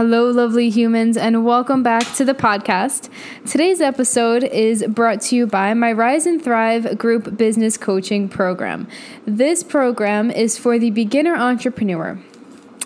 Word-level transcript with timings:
Hello, 0.00 0.30
lovely 0.30 0.70
humans, 0.70 1.18
and 1.18 1.44
welcome 1.44 1.82
back 1.82 2.14
to 2.14 2.24
the 2.24 2.32
podcast. 2.32 3.10
Today's 3.44 3.82
episode 3.82 4.42
is 4.44 4.82
brought 4.88 5.20
to 5.20 5.36
you 5.36 5.46
by 5.46 5.74
my 5.74 5.92
Rise 5.92 6.24
and 6.24 6.42
Thrive 6.42 6.96
group 6.96 7.36
business 7.36 7.76
coaching 7.76 8.26
program. 8.26 8.88
This 9.26 9.62
program 9.62 10.30
is 10.30 10.56
for 10.56 10.78
the 10.78 10.90
beginner 10.90 11.36
entrepreneur, 11.36 12.18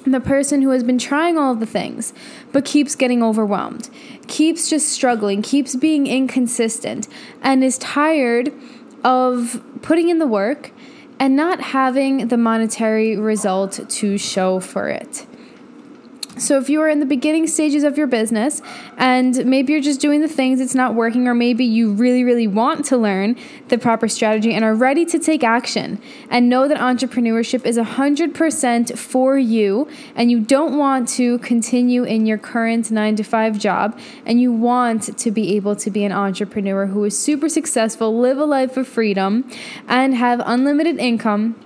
the 0.04 0.18
person 0.18 0.60
who 0.62 0.70
has 0.70 0.82
been 0.82 0.98
trying 0.98 1.38
all 1.38 1.54
the 1.54 1.66
things 1.66 2.12
but 2.50 2.64
keeps 2.64 2.96
getting 2.96 3.22
overwhelmed, 3.22 3.88
keeps 4.26 4.68
just 4.68 4.88
struggling, 4.88 5.40
keeps 5.40 5.76
being 5.76 6.08
inconsistent, 6.08 7.06
and 7.42 7.62
is 7.62 7.78
tired 7.78 8.52
of 9.04 9.62
putting 9.82 10.08
in 10.08 10.18
the 10.18 10.26
work 10.26 10.72
and 11.20 11.36
not 11.36 11.60
having 11.60 12.26
the 12.26 12.36
monetary 12.36 13.16
result 13.16 13.88
to 13.88 14.18
show 14.18 14.58
for 14.58 14.88
it. 14.88 15.26
So, 16.36 16.58
if 16.58 16.68
you 16.68 16.80
are 16.80 16.88
in 16.88 16.98
the 16.98 17.06
beginning 17.06 17.46
stages 17.46 17.84
of 17.84 17.96
your 17.96 18.08
business 18.08 18.60
and 18.96 19.46
maybe 19.46 19.72
you're 19.72 19.80
just 19.80 20.00
doing 20.00 20.20
the 20.20 20.28
things, 20.28 20.60
it's 20.60 20.74
not 20.74 20.94
working, 20.94 21.28
or 21.28 21.34
maybe 21.34 21.64
you 21.64 21.92
really, 21.92 22.24
really 22.24 22.48
want 22.48 22.84
to 22.86 22.96
learn 22.96 23.36
the 23.68 23.78
proper 23.78 24.08
strategy 24.08 24.52
and 24.52 24.64
are 24.64 24.74
ready 24.74 25.04
to 25.06 25.18
take 25.20 25.44
action 25.44 26.00
and 26.30 26.48
know 26.48 26.66
that 26.66 26.76
entrepreneurship 26.76 27.64
is 27.64 27.78
100% 27.78 28.98
for 28.98 29.38
you, 29.38 29.88
and 30.16 30.30
you 30.30 30.40
don't 30.40 30.76
want 30.76 31.08
to 31.10 31.38
continue 31.38 32.02
in 32.02 32.26
your 32.26 32.38
current 32.38 32.90
nine 32.90 33.14
to 33.14 33.22
five 33.22 33.56
job, 33.56 33.96
and 34.26 34.40
you 34.40 34.52
want 34.52 35.16
to 35.16 35.30
be 35.30 35.54
able 35.54 35.76
to 35.76 35.88
be 35.88 36.04
an 36.04 36.10
entrepreneur 36.10 36.86
who 36.86 37.04
is 37.04 37.16
super 37.16 37.48
successful, 37.48 38.18
live 38.18 38.38
a 38.38 38.44
life 38.44 38.76
of 38.76 38.88
freedom, 38.88 39.48
and 39.86 40.16
have 40.16 40.42
unlimited 40.44 40.98
income 40.98 41.63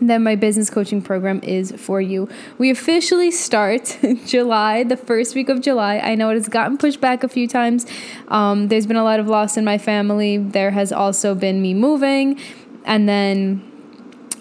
then 0.00 0.22
my 0.22 0.34
business 0.34 0.70
coaching 0.70 1.02
program 1.02 1.40
is 1.42 1.72
for 1.72 2.00
you. 2.00 2.28
We 2.58 2.70
officially 2.70 3.30
start 3.30 3.98
July, 4.26 4.82
the 4.84 4.96
first 4.96 5.34
week 5.34 5.48
of 5.48 5.60
July. 5.60 5.98
I 5.98 6.14
know 6.14 6.30
it 6.30 6.34
has 6.34 6.48
gotten 6.48 6.78
pushed 6.78 7.00
back 7.00 7.22
a 7.22 7.28
few 7.28 7.46
times. 7.46 7.86
Um, 8.28 8.68
there's 8.68 8.86
been 8.86 8.96
a 8.96 9.04
lot 9.04 9.20
of 9.20 9.28
loss 9.28 9.56
in 9.56 9.64
my 9.64 9.78
family. 9.78 10.38
There 10.38 10.70
has 10.70 10.92
also 10.92 11.34
been 11.34 11.60
me 11.60 11.74
moving, 11.74 12.40
and 12.84 13.08
then 13.08 13.70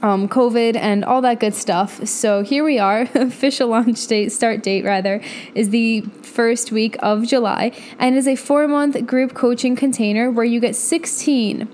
um, 0.02 0.30
COVID 0.30 0.75
and 0.75 1.03
all 1.03 1.21
that 1.21 1.39
good 1.39 1.53
stuff. 1.53 2.07
So 2.07 2.41
here 2.43 2.63
we 2.63 2.80
are. 2.80 3.02
Official 3.13 3.67
launch 3.67 4.05
date, 4.07 4.31
start 4.31 4.63
date 4.63 4.85
rather, 4.85 5.21
is 5.53 5.71
the 5.71 6.02
first 6.21 6.71
week 6.71 6.95
of 6.99 7.27
July, 7.27 7.71
and 7.97 8.15
is 8.15 8.27
a 8.27 8.35
four 8.35 8.67
month 8.67 9.05
group 9.05 9.33
coaching 9.33 9.75
container 9.75 10.31
where 10.31 10.45
you 10.45 10.59
get 10.59 10.75
16 10.75 11.67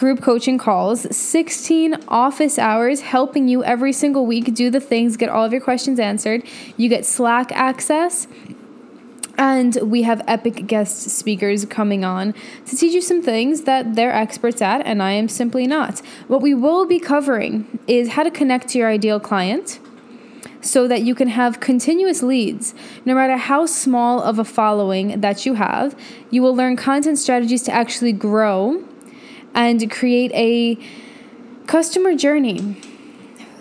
group 0.00 0.22
coaching 0.22 0.56
calls, 0.56 1.14
16 1.14 1.94
office 2.08 2.58
hours 2.58 3.02
helping 3.02 3.48
you 3.48 3.62
every 3.62 3.92
single 3.92 4.24
week 4.24 4.54
do 4.54 4.70
the 4.70 4.80
things, 4.80 5.18
get 5.18 5.28
all 5.28 5.44
of 5.44 5.52
your 5.52 5.60
questions 5.60 6.00
answered. 6.00 6.42
You 6.78 6.88
get 6.88 7.04
Slack 7.04 7.52
access. 7.52 8.26
And 9.36 9.76
we 9.82 10.02
have 10.04 10.22
epic 10.26 10.66
guest 10.66 11.10
speakers 11.10 11.66
coming 11.66 12.02
on 12.02 12.32
to 12.64 12.76
teach 12.76 12.94
you 12.94 13.02
some 13.02 13.20
things 13.20 13.62
that 13.62 13.94
they're 13.94 14.12
experts 14.12 14.62
at, 14.62 14.86
and 14.86 15.02
I 15.02 15.12
am 15.12 15.28
simply 15.28 15.66
not. 15.66 16.00
What 16.28 16.40
we 16.40 16.54
will 16.54 16.86
be 16.86 16.98
covering 16.98 17.78
is 17.86 18.12
how 18.12 18.22
to 18.22 18.30
connect 18.30 18.68
to 18.68 18.78
your 18.78 18.88
ideal 18.88 19.20
client 19.20 19.80
so 20.62 20.88
that 20.88 21.02
you 21.02 21.14
can 21.14 21.28
have 21.28 21.60
continuous 21.60 22.22
leads. 22.22 22.74
No 23.04 23.14
matter 23.14 23.36
how 23.36 23.66
small 23.66 24.22
of 24.22 24.38
a 24.38 24.44
following 24.44 25.20
that 25.20 25.44
you 25.44 25.54
have, 25.54 25.94
you 26.30 26.40
will 26.40 26.56
learn 26.56 26.76
content 26.76 27.18
strategies 27.18 27.62
to 27.64 27.72
actually 27.72 28.12
grow 28.12 28.82
and 29.54 29.90
create 29.90 30.32
a 30.32 30.78
customer 31.66 32.14
journey 32.14 32.76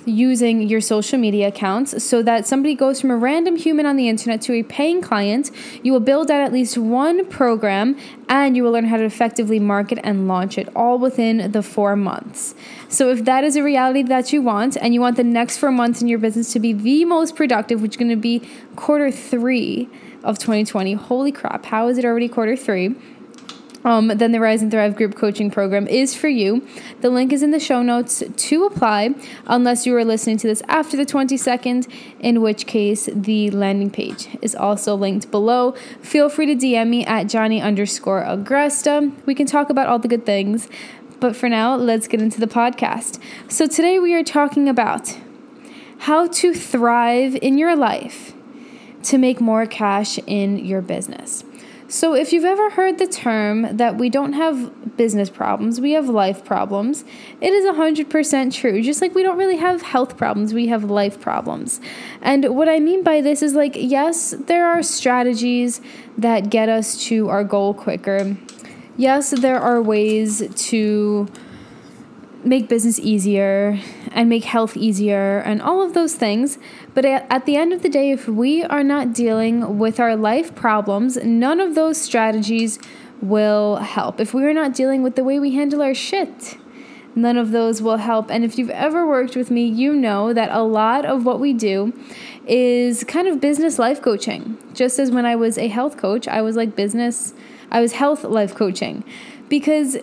using 0.10 0.62
your 0.68 0.82
social 0.82 1.18
media 1.20 1.48
accounts 1.48 2.04
so 2.04 2.22
that 2.24 2.48
somebody 2.48 2.76
goes 2.76 3.00
from 3.00 3.12
a 3.12 3.18
random 3.18 3.56
human 3.56 3.86
on 3.86 3.96
the 3.96 4.10
internet 4.10 4.42
to 4.42 4.54
a 4.54 4.64
paying 4.64 5.02
client. 5.02 5.52
You 5.84 5.92
will 5.92 6.00
build 6.00 6.32
out 6.32 6.42
at 6.42 6.52
least 6.52 6.78
one 6.78 7.26
program 7.28 7.98
and 8.28 8.56
you 8.56 8.64
will 8.64 8.72
learn 8.72 8.86
how 8.86 8.98
to 8.98 9.04
effectively 9.04 9.60
market 9.60 10.00
and 10.04 10.28
launch 10.28 10.58
it 10.58 10.70
all 10.76 10.98
within 10.98 11.52
the 11.52 11.62
four 11.62 11.96
months. 11.96 12.56
So, 12.88 13.10
if 13.10 13.26
that 13.26 13.44
is 13.44 13.56
a 13.56 13.64
reality 13.64 14.04
that 14.04 14.34
you 14.34 14.42
want 14.42 14.78
and 14.78 14.94
you 14.94 15.02
want 15.02 15.18
the 15.18 15.24
next 15.24 15.58
four 15.58 15.72
months 15.72 16.02
in 16.02 16.08
your 16.08 16.20
business 16.20 16.52
to 16.54 16.60
be 16.60 16.74
the 16.74 17.06
most 17.06 17.36
productive, 17.36 17.82
which 17.82 17.92
is 17.92 17.98
going 17.98 18.10
to 18.10 18.16
be 18.16 18.42
quarter 18.76 19.12
three 19.12 19.90
of 20.24 20.38
2020, 20.40 20.94
holy 20.94 21.32
crap, 21.32 21.66
how 21.66 21.88
is 21.88 21.98
it 21.98 22.06
already 22.06 22.28
quarter 22.28 22.56
three? 22.56 22.96
Um, 23.86 24.10
then 24.10 24.32
the 24.32 24.40
Rise 24.40 24.62
and 24.62 24.72
Thrive 24.72 24.96
group 24.96 25.16
coaching 25.16 25.50
program 25.50 25.88
is 25.88 26.16
for 26.16 26.28
you. 26.28 26.68
The 27.02 27.10
link 27.10 27.32
is 27.32 27.44
in 27.44 27.52
the 27.52 27.60
show 27.60 27.82
notes 27.82 28.22
to 28.36 28.66
apply, 28.66 29.16
unless 29.48 29.86
you 29.86 29.96
are 29.96 30.04
listening 30.04 30.38
to 30.38 30.48
this 30.48 30.62
after 30.68 30.98
the 30.98 31.06
22nd, 31.06 31.92
in 32.20 32.42
which 32.42 32.66
case 32.66 33.10
the 33.14 33.50
landing 33.52 33.90
page 33.90 34.28
is 34.42 34.56
also 34.56 34.96
linked 34.96 35.32
below. 35.32 35.72
Feel 36.02 36.30
free 36.30 36.46
to 36.48 36.56
DM 36.56 36.90
me 36.90 37.06
at 37.06 37.24
Johnny 37.24 37.62
underscore 37.62 38.24
Agresta. 38.24 39.14
We 39.26 39.36
can 39.36 39.46
talk 39.46 39.70
about 39.70 39.88
all 39.88 40.00
the 40.00 40.08
good 40.08 40.26
things. 40.26 40.68
But 41.20 41.36
for 41.36 41.50
now, 41.50 41.76
let's 41.76 42.08
get 42.08 42.22
into 42.22 42.40
the 42.40 42.48
podcast. 42.48 43.20
So 43.50 43.68
today 43.68 44.00
we 44.00 44.14
are 44.14 44.24
talking 44.24 44.70
about 44.70 45.18
how 46.00 46.28
to 46.28 46.54
thrive 46.54 47.38
in 47.42 47.58
your 47.58 47.76
life 47.76 48.34
to 49.04 49.18
make 49.18 49.42
more 49.42 49.66
cash 49.66 50.18
in 50.28 50.58
your 50.58 50.82
business. 50.82 51.44
So, 51.92 52.14
if 52.14 52.32
you've 52.32 52.46
ever 52.46 52.70
heard 52.70 53.00
the 53.00 53.08
term 53.08 53.76
that 53.78 53.98
we 53.98 54.12
don't 54.12 54.34
have 54.34 54.96
business 54.96 55.32
problems, 55.32 55.82
we 55.82 55.94
have 55.94 56.08
life 56.08 56.46
problems, 56.46 57.04
it 57.42 57.52
is 57.52 57.66
100% 57.66 58.54
true. 58.54 58.84
Just 58.84 59.02
like 59.02 59.16
we 59.16 59.24
don't 59.24 59.40
really 59.40 59.58
have 59.58 59.82
health 59.82 60.16
problems, 60.16 60.54
we 60.54 60.68
have 60.68 60.84
life 60.84 61.20
problems. 61.20 61.82
And 62.22 62.56
what 62.56 62.70
I 62.70 62.80
mean 62.80 63.02
by 63.02 63.22
this 63.22 63.42
is 63.42 63.56
like, 63.56 63.74
yes, 63.76 64.36
there 64.38 64.68
are 64.68 64.84
strategies 64.84 65.82
that 66.16 66.52
get 66.52 66.70
us 66.70 67.04
to 67.06 67.28
our 67.30 67.44
goal 67.44 67.74
quicker. 67.74 68.38
Yes, 68.96 69.32
there 69.32 69.60
are 69.60 69.82
ways 69.82 70.44
to 70.68 71.28
make 72.44 72.70
business 72.70 73.00
easier 73.00 73.80
and 74.12 74.30
make 74.30 74.46
health 74.46 74.78
easier 74.78 75.40
and 75.40 75.62
all 75.62 75.82
of 75.82 75.94
those 75.94 76.16
things. 76.16 76.58
But 76.94 77.06
at 77.06 77.46
the 77.46 77.56
end 77.56 77.74
of 77.74 77.82
the 77.82 77.90
day, 77.90 78.12
if 78.12 78.28
we 78.28 78.64
are 78.64 78.84
not 78.84 79.14
dealing 79.14 79.78
with 79.78 80.00
our 80.00 80.16
life 80.16 80.56
problems, 80.56 81.18
none 81.18 81.60
of 81.60 81.76
those 81.76 82.00
strategies 82.00 82.80
will 83.22 83.78
help. 83.78 84.20
If 84.20 84.34
we 84.34 84.46
are 84.46 84.54
not 84.54 84.74
dealing 84.74 85.04
with 85.04 85.16
the 85.16 85.24
way 85.24 85.40
we 85.40 85.54
handle 85.54 85.82
our 85.82 85.94
shit, 85.94 86.58
none 87.16 87.38
of 87.38 87.52
those 87.52 87.82
will 87.82 87.98
help. 87.98 88.32
And 88.32 88.46
if 88.46 88.58
you've 88.58 88.70
ever 88.70 89.06
worked 89.06 89.36
with 89.36 89.52
me, 89.52 89.66
you 89.66 89.94
know 89.94 90.32
that 90.34 90.50
a 90.52 90.62
lot 90.62 91.06
of 91.06 91.26
what 91.26 91.40
we 91.40 91.54
do 91.54 91.94
is 92.48 93.04
kind 93.04 93.28
of 93.28 93.42
business 93.42 93.78
life 93.78 94.02
coaching. 94.02 94.58
Just 94.74 94.98
as 94.98 95.12
when 95.12 95.26
I 95.26 95.36
was 95.36 95.58
a 95.58 95.68
health 95.68 95.98
coach, 95.98 96.28
I 96.28 96.42
was 96.42 96.56
like 96.56 96.76
business, 96.76 97.34
I 97.70 97.82
was 97.82 97.94
health 97.94 98.24
life 98.24 98.56
coaching. 98.56 99.04
Because 99.50 99.98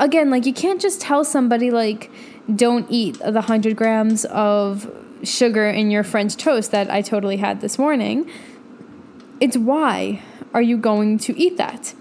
again, 0.00 0.30
like 0.30 0.46
you 0.46 0.52
can't 0.52 0.80
just 0.80 1.00
tell 1.00 1.24
somebody 1.24 1.70
like 1.70 2.10
don't 2.52 2.86
eat 2.90 3.18
the 3.18 3.32
100 3.32 3.76
grams 3.76 4.24
of 4.24 4.90
sugar 5.22 5.68
in 5.68 5.90
your 5.90 6.02
French 6.02 6.36
toast 6.36 6.72
that 6.72 6.90
I 6.90 7.02
totally 7.02 7.36
had 7.36 7.60
this 7.60 7.78
morning. 7.78 8.28
It's 9.38 9.56
why 9.56 10.22
are 10.52 10.62
you 10.62 10.76
going 10.76 11.18
to 11.18 11.38
eat 11.38 11.56
that? 11.58 11.94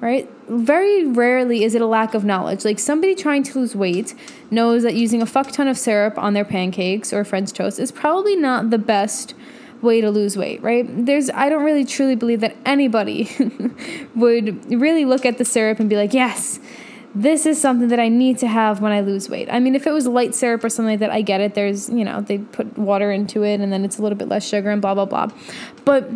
Right? 0.00 0.28
Very 0.48 1.06
rarely 1.06 1.62
is 1.62 1.74
it 1.74 1.82
a 1.82 1.86
lack 1.86 2.14
of 2.14 2.24
knowledge. 2.24 2.64
Like 2.64 2.78
somebody 2.78 3.14
trying 3.14 3.42
to 3.44 3.58
lose 3.58 3.76
weight 3.76 4.14
knows 4.50 4.82
that 4.82 4.94
using 4.94 5.22
a 5.22 5.26
fuck 5.26 5.52
ton 5.52 5.68
of 5.68 5.78
syrup 5.78 6.18
on 6.18 6.34
their 6.34 6.44
pancakes 6.44 7.12
or 7.12 7.24
French 7.24 7.52
toast 7.52 7.78
is 7.78 7.92
probably 7.92 8.34
not 8.34 8.70
the 8.70 8.78
best 8.78 9.34
way 9.80 10.00
to 10.00 10.10
lose 10.10 10.36
weight, 10.36 10.62
right? 10.62 10.86
There's 10.88 11.30
I 11.30 11.48
don't 11.48 11.64
really 11.64 11.84
truly 11.84 12.14
believe 12.14 12.40
that 12.40 12.56
anybody 12.64 13.30
would 14.14 14.70
really 14.72 15.04
look 15.04 15.26
at 15.26 15.38
the 15.38 15.44
syrup 15.44 15.80
and 15.80 15.90
be 15.90 15.96
like, 15.96 16.14
"Yes, 16.14 16.60
this 17.14 17.44
is 17.44 17.60
something 17.60 17.88
that 17.88 18.00
I 18.00 18.08
need 18.08 18.38
to 18.38 18.46
have 18.46 18.80
when 18.80 18.92
I 18.92 19.00
lose 19.00 19.28
weight. 19.28 19.48
I 19.50 19.60
mean, 19.60 19.74
if 19.74 19.86
it 19.86 19.92
was 19.92 20.06
light 20.06 20.34
syrup 20.34 20.64
or 20.64 20.70
something 20.70 20.92
like 20.92 21.00
that, 21.00 21.10
I 21.10 21.20
get 21.20 21.40
it. 21.40 21.54
There's, 21.54 21.90
you 21.90 22.04
know, 22.04 22.22
they 22.22 22.38
put 22.38 22.78
water 22.78 23.12
into 23.12 23.42
it 23.42 23.60
and 23.60 23.72
then 23.72 23.84
it's 23.84 23.98
a 23.98 24.02
little 24.02 24.16
bit 24.16 24.28
less 24.28 24.46
sugar 24.48 24.70
and 24.70 24.80
blah, 24.80 24.94
blah, 24.94 25.04
blah. 25.04 25.28
But 25.84 26.10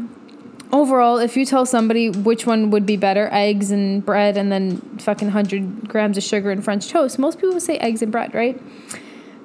overall, 0.72 1.18
if 1.18 1.36
you 1.36 1.44
tell 1.44 1.66
somebody 1.66 2.08
which 2.08 2.46
one 2.46 2.70
would 2.70 2.86
be 2.86 2.96
better, 2.96 3.28
eggs 3.30 3.70
and 3.70 4.04
bread 4.04 4.38
and 4.38 4.50
then 4.50 4.78
fucking 4.98 5.28
100 5.28 5.88
grams 5.88 6.16
of 6.16 6.24
sugar 6.24 6.50
and 6.50 6.64
French 6.64 6.88
toast, 6.88 7.18
most 7.18 7.38
people 7.38 7.52
would 7.52 7.62
say 7.62 7.76
eggs 7.78 8.00
and 8.00 8.10
bread, 8.10 8.34
right? 8.34 8.60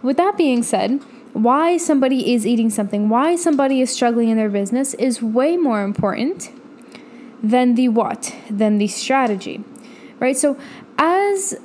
With 0.01 0.17
that 0.17 0.37
being 0.37 0.63
said, 0.63 1.01
why 1.33 1.77
somebody 1.77 2.33
is 2.33 2.45
eating 2.45 2.69
something, 2.69 3.09
why 3.09 3.35
somebody 3.35 3.81
is 3.81 3.89
struggling 3.89 4.29
in 4.29 4.37
their 4.37 4.49
business 4.49 4.93
is 4.95 5.21
way 5.21 5.57
more 5.57 5.83
important 5.83 6.51
than 7.43 7.75
the 7.75 7.87
what, 7.89 8.35
than 8.49 8.77
the 8.77 8.87
strategy, 8.87 9.63
right? 10.19 10.37
So, 10.37 10.57
as 11.01 11.55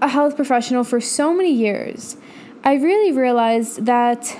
a 0.00 0.08
health 0.08 0.34
professional 0.34 0.82
for 0.82 1.00
so 1.00 1.32
many 1.32 1.52
years, 1.52 2.16
I 2.64 2.74
really 2.74 3.16
realized 3.16 3.86
that 3.86 4.36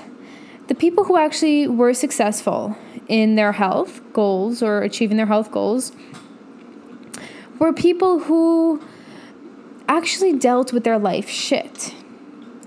the 0.67 0.75
people 0.75 1.05
who 1.05 1.15
actually 1.17 1.67
were 1.69 1.93
successful 1.93 2.77
in 3.07 3.35
their 3.35 3.53
health 3.53 4.01
goals 4.11 4.61
or 4.61 4.81
achieving 4.81 5.15
their 5.15 5.27
health 5.27 5.49
goals 5.49 5.93
were 7.57 7.71
people 7.71 8.19
who 8.19 8.81
actually 9.87 10.33
dealt 10.33 10.73
with 10.73 10.83
their 10.83 10.99
life 10.99 11.29
shit. 11.29 11.95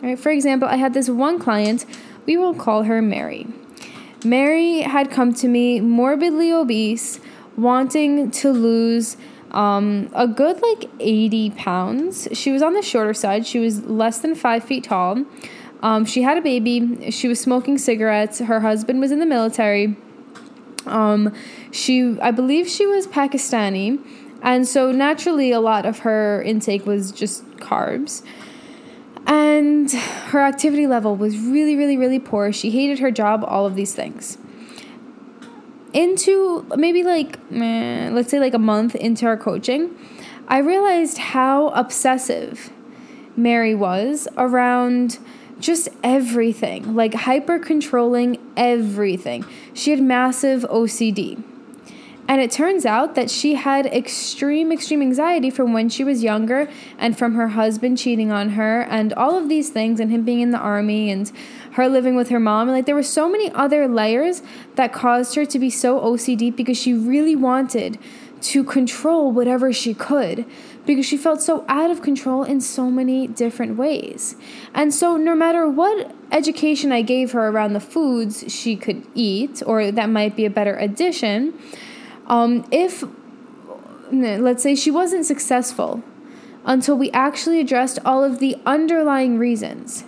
Right? 0.02 0.18
For 0.18 0.30
example, 0.30 0.68
I 0.68 0.76
had 0.76 0.94
this 0.94 1.10
one 1.10 1.38
client, 1.38 1.84
we 2.24 2.38
will 2.38 2.54
call 2.54 2.84
her 2.84 3.02
Mary. 3.02 3.46
Mary 4.24 4.80
had 4.80 5.10
come 5.10 5.34
to 5.34 5.46
me 5.46 5.80
morbidly 5.80 6.50
obese, 6.50 7.20
wanting 7.54 8.30
to 8.30 8.50
lose 8.50 9.18
um, 9.56 10.10
a 10.14 10.28
good 10.28 10.60
like 10.60 10.90
80 11.00 11.50
pounds. 11.50 12.28
She 12.32 12.52
was 12.52 12.60
on 12.60 12.74
the 12.74 12.82
shorter 12.82 13.14
side, 13.14 13.46
she 13.46 13.58
was 13.58 13.82
less 13.84 14.18
than 14.18 14.34
five 14.34 14.62
feet 14.62 14.84
tall. 14.84 15.24
Um, 15.82 16.04
she 16.04 16.22
had 16.22 16.36
a 16.36 16.42
baby, 16.42 17.10
she 17.10 17.26
was 17.26 17.40
smoking 17.40 17.78
cigarettes, 17.78 18.38
her 18.38 18.60
husband 18.60 19.00
was 19.00 19.10
in 19.10 19.18
the 19.18 19.26
military. 19.26 19.96
Um, 20.84 21.34
she, 21.72 22.18
I 22.20 22.30
believe 22.30 22.68
she 22.68 22.86
was 22.86 23.06
Pakistani, 23.06 23.98
and 24.42 24.68
so 24.68 24.92
naturally, 24.92 25.52
a 25.52 25.60
lot 25.60 25.86
of 25.86 26.00
her 26.00 26.42
intake 26.42 26.84
was 26.84 27.10
just 27.10 27.44
carbs. 27.56 28.22
And 29.26 29.90
her 29.90 30.40
activity 30.40 30.86
level 30.86 31.16
was 31.16 31.36
really, 31.38 31.74
really, 31.76 31.96
really 31.96 32.20
poor. 32.20 32.52
She 32.52 32.70
hated 32.70 33.00
her 33.00 33.10
job, 33.10 33.42
all 33.44 33.66
of 33.66 33.74
these 33.74 33.94
things. 33.94 34.38
Into 35.96 36.66
maybe 36.76 37.02
like, 37.02 37.38
let's 37.50 38.30
say 38.30 38.38
like 38.38 38.52
a 38.52 38.58
month 38.58 38.94
into 38.94 39.24
our 39.24 39.38
coaching, 39.38 39.96
I 40.46 40.58
realized 40.58 41.16
how 41.16 41.68
obsessive 41.68 42.70
Mary 43.34 43.74
was 43.74 44.28
around 44.36 45.18
just 45.58 45.88
everything, 46.04 46.94
like 46.94 47.14
hyper 47.14 47.58
controlling 47.58 48.38
everything. 48.58 49.46
She 49.72 49.90
had 49.90 50.02
massive 50.02 50.64
OCD. 50.64 51.42
And 52.28 52.40
it 52.40 52.50
turns 52.50 52.84
out 52.84 53.14
that 53.14 53.30
she 53.30 53.54
had 53.54 53.86
extreme, 53.86 54.72
extreme 54.72 55.00
anxiety 55.00 55.48
from 55.48 55.72
when 55.72 55.88
she 55.88 56.02
was 56.02 56.24
younger 56.24 56.68
and 56.98 57.16
from 57.16 57.34
her 57.34 57.48
husband 57.48 57.98
cheating 57.98 58.32
on 58.32 58.50
her 58.50 58.82
and 58.82 59.12
all 59.12 59.38
of 59.38 59.48
these 59.48 59.70
things 59.70 60.00
and 60.00 60.10
him 60.10 60.24
being 60.24 60.40
in 60.40 60.50
the 60.50 60.58
army 60.58 61.10
and 61.10 61.30
her 61.72 61.88
living 61.88 62.16
with 62.16 62.30
her 62.30 62.40
mom. 62.40 62.68
And 62.68 62.76
like 62.76 62.86
there 62.86 62.96
were 62.96 63.02
so 63.04 63.28
many 63.28 63.50
other 63.52 63.86
layers 63.86 64.42
that 64.74 64.92
caused 64.92 65.36
her 65.36 65.46
to 65.46 65.58
be 65.58 65.70
so 65.70 66.00
OCD 66.00 66.54
because 66.54 66.76
she 66.76 66.92
really 66.92 67.36
wanted 67.36 67.98
to 68.42 68.64
control 68.64 69.30
whatever 69.30 69.72
she 69.72 69.94
could 69.94 70.44
because 70.84 71.06
she 71.06 71.16
felt 71.16 71.42
so 71.42 71.64
out 71.68 71.90
of 71.90 72.02
control 72.02 72.44
in 72.44 72.60
so 72.60 72.90
many 72.90 73.26
different 73.26 73.76
ways. 73.76 74.36
And 74.74 74.94
so, 74.94 75.16
no 75.16 75.34
matter 75.34 75.68
what 75.68 76.14
education 76.30 76.92
I 76.92 77.02
gave 77.02 77.32
her 77.32 77.48
around 77.48 77.72
the 77.72 77.80
foods 77.80 78.44
she 78.52 78.76
could 78.76 79.04
eat, 79.14 79.62
or 79.66 79.90
that 79.90 80.08
might 80.08 80.36
be 80.36 80.44
a 80.44 80.50
better 80.50 80.76
addition, 80.76 81.58
um, 82.26 82.66
if, 82.70 83.04
let's 84.10 84.62
say, 84.62 84.74
she 84.74 84.90
wasn't 84.90 85.26
successful 85.26 86.02
until 86.64 86.96
we 86.96 87.10
actually 87.12 87.60
addressed 87.60 87.98
all 88.04 88.24
of 88.24 88.40
the 88.40 88.56
underlying 88.66 89.38
reasons 89.38 90.04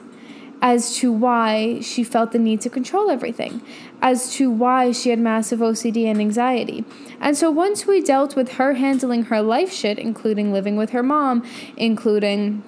as 0.60 0.96
to 0.96 1.12
why 1.12 1.78
she 1.80 2.02
felt 2.02 2.32
the 2.32 2.38
need 2.38 2.60
to 2.60 2.68
control 2.68 3.10
everything, 3.10 3.62
as 4.02 4.32
to 4.32 4.50
why 4.50 4.90
she 4.90 5.10
had 5.10 5.18
massive 5.18 5.60
OCD 5.60 6.06
and 6.06 6.20
anxiety. 6.20 6.84
And 7.20 7.36
so 7.36 7.48
once 7.50 7.86
we 7.86 8.00
dealt 8.00 8.34
with 8.34 8.52
her 8.52 8.74
handling 8.74 9.24
her 9.24 9.40
life 9.40 9.72
shit, 9.72 10.00
including 10.00 10.52
living 10.52 10.76
with 10.76 10.90
her 10.90 11.02
mom, 11.02 11.46
including 11.76 12.64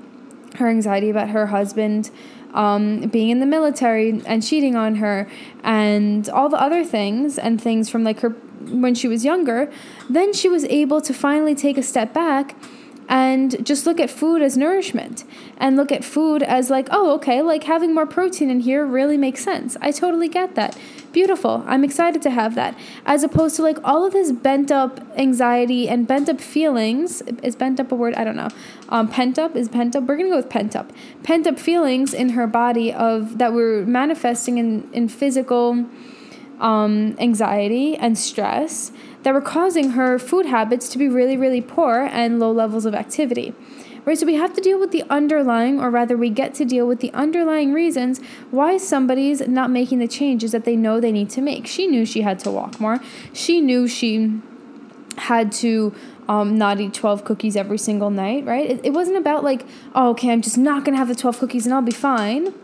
her 0.56 0.68
anxiety 0.68 1.10
about 1.10 1.30
her 1.30 1.48
husband 1.48 2.10
um, 2.54 3.02
being 3.02 3.30
in 3.30 3.40
the 3.40 3.46
military 3.46 4.22
and 4.24 4.42
cheating 4.42 4.76
on 4.76 4.96
her, 4.96 5.28
and 5.62 6.28
all 6.28 6.48
the 6.48 6.60
other 6.60 6.84
things, 6.84 7.38
and 7.38 7.60
things 7.60 7.88
from 7.88 8.04
like 8.04 8.20
her 8.20 8.30
when 8.60 8.94
she 8.94 9.08
was 9.08 9.24
younger, 9.24 9.70
then 10.08 10.32
she 10.32 10.48
was 10.48 10.64
able 10.64 11.00
to 11.00 11.12
finally 11.12 11.54
take 11.54 11.78
a 11.78 11.82
step 11.82 12.12
back 12.12 12.56
and 13.10 13.66
just 13.66 13.86
look 13.86 13.98
at 13.98 14.08
food 14.08 14.40
as 14.40 14.56
nourishment 14.56 15.24
and 15.58 15.76
look 15.76 15.90
at 15.90 16.04
food 16.04 16.44
as 16.44 16.70
like, 16.70 16.86
oh, 16.92 17.12
okay, 17.14 17.42
like 17.42 17.64
having 17.64 17.92
more 17.92 18.06
protein 18.06 18.48
in 18.48 18.60
here 18.60 18.86
really 18.86 19.16
makes 19.16 19.42
sense. 19.42 19.76
I 19.80 19.90
totally 19.90 20.28
get 20.28 20.54
that. 20.54 20.78
Beautiful. 21.10 21.64
I'm 21.66 21.82
excited 21.82 22.22
to 22.22 22.30
have 22.30 22.54
that. 22.54 22.78
As 23.04 23.24
opposed 23.24 23.56
to 23.56 23.62
like 23.62 23.78
all 23.82 24.06
of 24.06 24.12
this 24.12 24.30
bent 24.30 24.70
up 24.70 25.00
anxiety 25.18 25.88
and 25.88 26.06
bent 26.06 26.28
up 26.28 26.40
feelings. 26.40 27.20
Is 27.42 27.56
bent 27.56 27.80
up 27.80 27.90
a 27.90 27.96
word? 27.96 28.14
I 28.14 28.22
don't 28.22 28.36
know. 28.36 28.48
Um, 28.90 29.08
pent 29.08 29.36
up 29.36 29.56
is 29.56 29.68
pent 29.68 29.96
up. 29.96 30.04
We're 30.04 30.16
gonna 30.16 30.28
go 30.28 30.36
with 30.36 30.48
pent 30.48 30.76
up. 30.76 30.92
Pent 31.24 31.48
up 31.48 31.58
feelings 31.58 32.14
in 32.14 32.30
her 32.30 32.46
body 32.46 32.92
of 32.92 33.38
that 33.38 33.52
were 33.52 33.84
manifesting 33.84 34.58
in 34.58 34.88
in 34.92 35.08
physical 35.08 35.84
um, 36.60 37.16
anxiety 37.18 37.96
and 37.96 38.16
stress 38.16 38.92
that 39.22 39.34
were 39.34 39.40
causing 39.40 39.90
her 39.90 40.18
food 40.18 40.46
habits 40.46 40.88
to 40.90 40.98
be 40.98 41.08
really, 41.08 41.36
really 41.36 41.60
poor 41.60 42.08
and 42.10 42.38
low 42.38 42.52
levels 42.52 42.86
of 42.86 42.94
activity. 42.94 43.54
Right, 44.06 44.16
so 44.16 44.24
we 44.24 44.36
have 44.36 44.54
to 44.54 44.62
deal 44.62 44.80
with 44.80 44.92
the 44.92 45.04
underlying, 45.10 45.78
or 45.78 45.90
rather, 45.90 46.16
we 46.16 46.30
get 46.30 46.54
to 46.54 46.64
deal 46.64 46.86
with 46.86 47.00
the 47.00 47.12
underlying 47.12 47.74
reasons 47.74 48.18
why 48.50 48.78
somebody's 48.78 49.46
not 49.46 49.70
making 49.70 49.98
the 49.98 50.08
changes 50.08 50.52
that 50.52 50.64
they 50.64 50.74
know 50.74 51.00
they 51.00 51.12
need 51.12 51.28
to 51.30 51.42
make. 51.42 51.66
She 51.66 51.86
knew 51.86 52.06
she 52.06 52.22
had 52.22 52.38
to 52.40 52.50
walk 52.50 52.80
more. 52.80 53.00
She 53.34 53.60
knew 53.60 53.86
she 53.86 54.40
had 55.18 55.52
to 55.52 55.94
um, 56.30 56.56
not 56.56 56.80
eat 56.80 56.94
12 56.94 57.24
cookies 57.24 57.56
every 57.56 57.76
single 57.76 58.08
night, 58.08 58.46
right? 58.46 58.70
It, 58.70 58.80
it 58.84 58.90
wasn't 58.94 59.18
about 59.18 59.44
like, 59.44 59.66
oh, 59.94 60.10
okay, 60.10 60.30
I'm 60.30 60.40
just 60.40 60.56
not 60.56 60.84
gonna 60.84 60.96
have 60.96 61.08
the 61.08 61.14
12 61.14 61.38
cookies 61.38 61.66
and 61.66 61.74
I'll 61.74 61.82
be 61.82 61.92
fine 61.92 62.54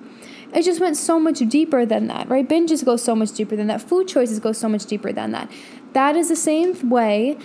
it 0.55 0.63
just 0.63 0.81
went 0.81 0.97
so 0.97 1.19
much 1.21 1.39
deeper 1.39 1.85
than 1.85 2.07
that, 2.07 2.29
right? 2.29 2.49
Binges 2.49 2.85
go 2.85 2.97
so 2.97 3.15
much 3.15 3.33
deeper 3.33 3.57
than 3.57 3.67
that. 3.67 3.81
Food 3.81 4.09
choices 4.09 4.39
go 4.39 4.53
so 4.53 4.69
much 4.69 4.87
deeper 4.87 5.13
than 5.13 5.33
that. 5.33 5.51
That 5.93 6.17
is 6.17 6.29
the 6.29 6.37
same 6.37 6.89
way, 6.89 7.39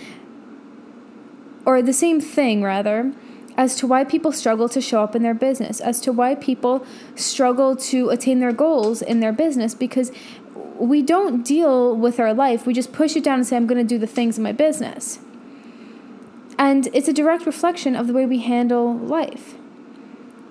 or 1.64 1.82
the 1.82 1.92
same 1.92 2.20
thing, 2.20 2.62
rather, 2.62 3.12
as 3.56 3.76
to 3.76 3.86
why 3.86 4.04
people 4.04 4.32
struggle 4.32 4.68
to 4.68 4.80
show 4.80 5.02
up 5.02 5.14
in 5.14 5.22
their 5.22 5.34
business, 5.34 5.80
as 5.80 6.00
to 6.00 6.12
why 6.12 6.34
people 6.34 6.86
struggle 7.14 7.76
to 7.76 8.08
attain 8.08 8.40
their 8.40 8.52
goals 8.52 9.02
in 9.02 9.20
their 9.20 9.32
business, 9.32 9.74
because 9.74 10.10
we 10.78 11.02
don't 11.02 11.44
deal 11.44 11.94
with 11.94 12.18
our 12.18 12.32
life. 12.32 12.66
We 12.66 12.72
just 12.72 12.92
push 12.92 13.14
it 13.14 13.24
down 13.24 13.36
and 13.36 13.46
say, 13.46 13.56
I'm 13.56 13.66
going 13.66 13.86
to 13.86 13.94
do 13.94 13.98
the 13.98 14.06
things 14.06 14.36
in 14.38 14.42
my 14.42 14.52
business. 14.52 15.18
And 16.58 16.88
it's 16.92 17.08
a 17.08 17.12
direct 17.12 17.46
reflection 17.46 17.94
of 17.94 18.06
the 18.06 18.12
way 18.12 18.26
we 18.26 18.40
handle 18.40 18.96
life 18.96 19.54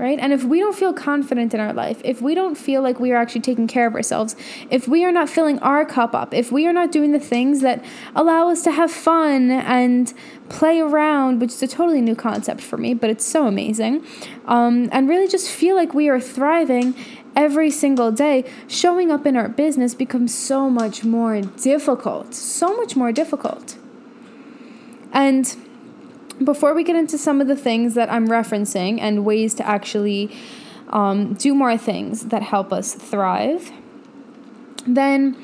right? 0.01 0.17
And 0.19 0.33
if 0.33 0.43
we 0.43 0.59
don't 0.59 0.75
feel 0.75 0.93
confident 0.93 1.53
in 1.53 1.59
our 1.59 1.73
life, 1.73 2.01
if 2.03 2.23
we 2.23 2.33
don't 2.33 2.55
feel 2.55 2.81
like 2.81 2.99
we 2.99 3.11
are 3.11 3.17
actually 3.17 3.41
taking 3.41 3.67
care 3.67 3.85
of 3.85 3.93
ourselves, 3.93 4.35
if 4.71 4.87
we 4.87 5.05
are 5.05 5.11
not 5.11 5.29
filling 5.29 5.59
our 5.59 5.85
cup 5.85 6.15
up, 6.15 6.33
if 6.33 6.51
we 6.51 6.65
are 6.65 6.73
not 6.73 6.91
doing 6.91 7.11
the 7.11 7.19
things 7.19 7.61
that 7.61 7.85
allow 8.15 8.49
us 8.49 8.63
to 8.63 8.71
have 8.71 8.91
fun 8.91 9.51
and 9.51 10.11
play 10.49 10.79
around, 10.79 11.39
which 11.39 11.51
is 11.51 11.61
a 11.61 11.67
totally 11.67 12.01
new 12.01 12.15
concept 12.15 12.61
for 12.61 12.77
me, 12.77 12.95
but 12.95 13.11
it's 13.11 13.23
so 13.23 13.45
amazing, 13.45 14.03
um, 14.45 14.89
and 14.91 15.07
really 15.07 15.27
just 15.27 15.47
feel 15.47 15.75
like 15.75 15.93
we 15.93 16.09
are 16.09 16.19
thriving 16.19 16.95
every 17.35 17.69
single 17.69 18.11
day, 18.11 18.43
showing 18.67 19.11
up 19.11 19.27
in 19.27 19.37
our 19.37 19.47
business 19.47 19.93
becomes 19.93 20.33
so 20.33 20.67
much 20.67 21.03
more 21.03 21.41
difficult, 21.41 22.33
so 22.33 22.75
much 22.75 22.95
more 22.95 23.11
difficult. 23.11 23.77
And 25.13 25.55
before 26.43 26.73
we 26.73 26.83
get 26.83 26.95
into 26.95 27.17
some 27.17 27.41
of 27.41 27.47
the 27.47 27.55
things 27.55 27.93
that 27.95 28.11
I'm 28.11 28.27
referencing 28.27 28.99
and 28.99 29.25
ways 29.25 29.53
to 29.55 29.67
actually 29.67 30.35
um, 30.89 31.33
do 31.35 31.53
more 31.53 31.77
things 31.77 32.27
that 32.27 32.41
help 32.41 32.73
us 32.73 32.93
thrive, 32.93 33.71
then 34.85 35.37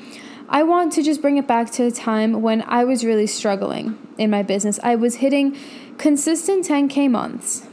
I 0.48 0.62
want 0.62 0.92
to 0.94 1.02
just 1.02 1.20
bring 1.20 1.36
it 1.36 1.46
back 1.46 1.70
to 1.72 1.84
a 1.84 1.90
time 1.90 2.42
when 2.42 2.62
I 2.62 2.84
was 2.84 3.04
really 3.04 3.26
struggling 3.26 3.98
in 4.16 4.30
my 4.30 4.42
business. 4.42 4.80
I 4.82 4.94
was 4.94 5.16
hitting 5.16 5.56
consistent 5.98 6.66
10K 6.66 7.10
months 7.10 7.66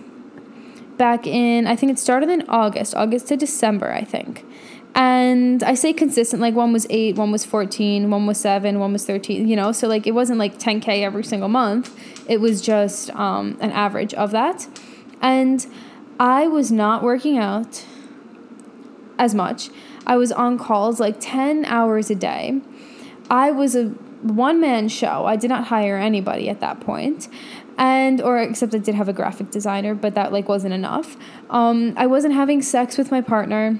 back 0.98 1.28
in, 1.28 1.68
I 1.68 1.76
think 1.76 1.92
it 1.92 2.00
started 2.00 2.30
in 2.30 2.44
August, 2.50 2.96
August 2.96 3.28
to 3.28 3.38
December, 3.38 3.92
I 3.92 4.04
think. 4.04 4.46
And 4.96 5.62
I 5.62 5.74
say 5.74 5.92
consistent, 5.92 6.42
like 6.42 6.56
one 6.56 6.72
was 6.72 6.88
eight, 6.90 7.18
one 7.18 7.30
was 7.30 7.44
14, 7.44 8.10
one 8.10 8.26
was 8.26 8.40
seven, 8.40 8.80
one 8.80 8.94
was 8.94 9.06
13, 9.06 9.46
you 9.46 9.56
know, 9.58 9.74
so 9.74 9.90
like 9.90 10.08
it 10.08 10.12
wasn't 10.12 10.40
like 10.40 10.58
10K 10.58 11.04
every 11.04 11.24
single 11.24 11.50
month. 11.50 12.00
It 12.30 12.40
was 12.40 12.62
just 12.62 13.10
um, 13.12 13.58
an 13.60 13.72
average 13.72 14.14
of 14.14 14.32
that. 14.32 14.68
And 15.22 15.68
I 16.18 16.48
was 16.48 16.72
not 16.72 17.04
working 17.04 17.38
out 17.38 17.84
as 19.20 19.36
much. 19.36 19.70
I 20.08 20.16
was 20.16 20.32
on 20.32 20.58
calls 20.58 21.02
like 21.02 21.18
10 21.20 21.66
hours 21.66 22.10
a 22.10 22.16
day. 22.16 22.62
I 23.30 23.52
was 23.52 23.76
a 23.76 23.88
one 24.22 24.62
man 24.62 24.88
show. 24.88 25.26
I 25.26 25.36
did 25.36 25.50
not 25.50 25.66
hire 25.66 25.98
anybody 25.98 26.50
at 26.50 26.62
that 26.62 26.80
point 26.80 27.28
and 27.78 28.22
or 28.22 28.38
except 28.38 28.74
I 28.74 28.78
did 28.78 28.96
have 28.96 29.10
a 29.10 29.14
graphic 29.14 29.52
designer, 29.52 29.94
but 29.94 30.16
that 30.16 30.32
like 30.32 30.48
wasn't 30.48 30.74
enough. 30.74 31.18
Um, 31.50 31.94
I 31.98 32.08
wasn't 32.08 32.34
having 32.34 32.62
sex 32.62 32.98
with 32.98 33.12
my 33.12 33.22
partner. 33.22 33.80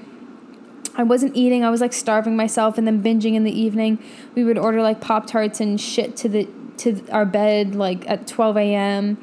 I 0.96 1.02
wasn't 1.02 1.36
eating. 1.36 1.62
I 1.64 1.70
was 1.70 1.80
like 1.80 1.92
starving 1.92 2.36
myself 2.36 2.78
and 2.78 2.86
then 2.86 3.02
binging 3.02 3.34
in 3.34 3.44
the 3.44 3.52
evening. 3.52 4.02
We 4.34 4.44
would 4.44 4.58
order 4.58 4.82
like 4.82 5.00
Pop 5.00 5.26
Tarts 5.26 5.60
and 5.60 5.80
shit 5.80 6.16
to 6.18 6.28
the 6.28 6.48
to 6.78 7.06
our 7.10 7.24
bed 7.24 7.74
like 7.74 8.08
at 8.08 8.26
12 8.26 8.56
a.m. 8.56 9.18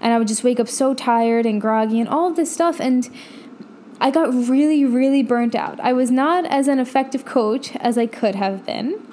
And 0.00 0.12
I 0.12 0.18
would 0.18 0.28
just 0.28 0.44
wake 0.44 0.60
up 0.60 0.68
so 0.68 0.94
tired 0.94 1.44
and 1.44 1.60
groggy 1.60 2.00
and 2.00 2.08
all 2.08 2.28
of 2.28 2.36
this 2.36 2.52
stuff. 2.52 2.80
And 2.80 3.08
I 4.00 4.10
got 4.10 4.32
really, 4.32 4.84
really 4.84 5.22
burnt 5.22 5.54
out. 5.54 5.80
I 5.80 5.92
was 5.92 6.10
not 6.10 6.44
as 6.46 6.68
an 6.68 6.78
effective 6.78 7.24
coach 7.24 7.74
as 7.76 7.98
I 7.98 8.06
could 8.06 8.36
have 8.36 8.64
been. 8.64 9.04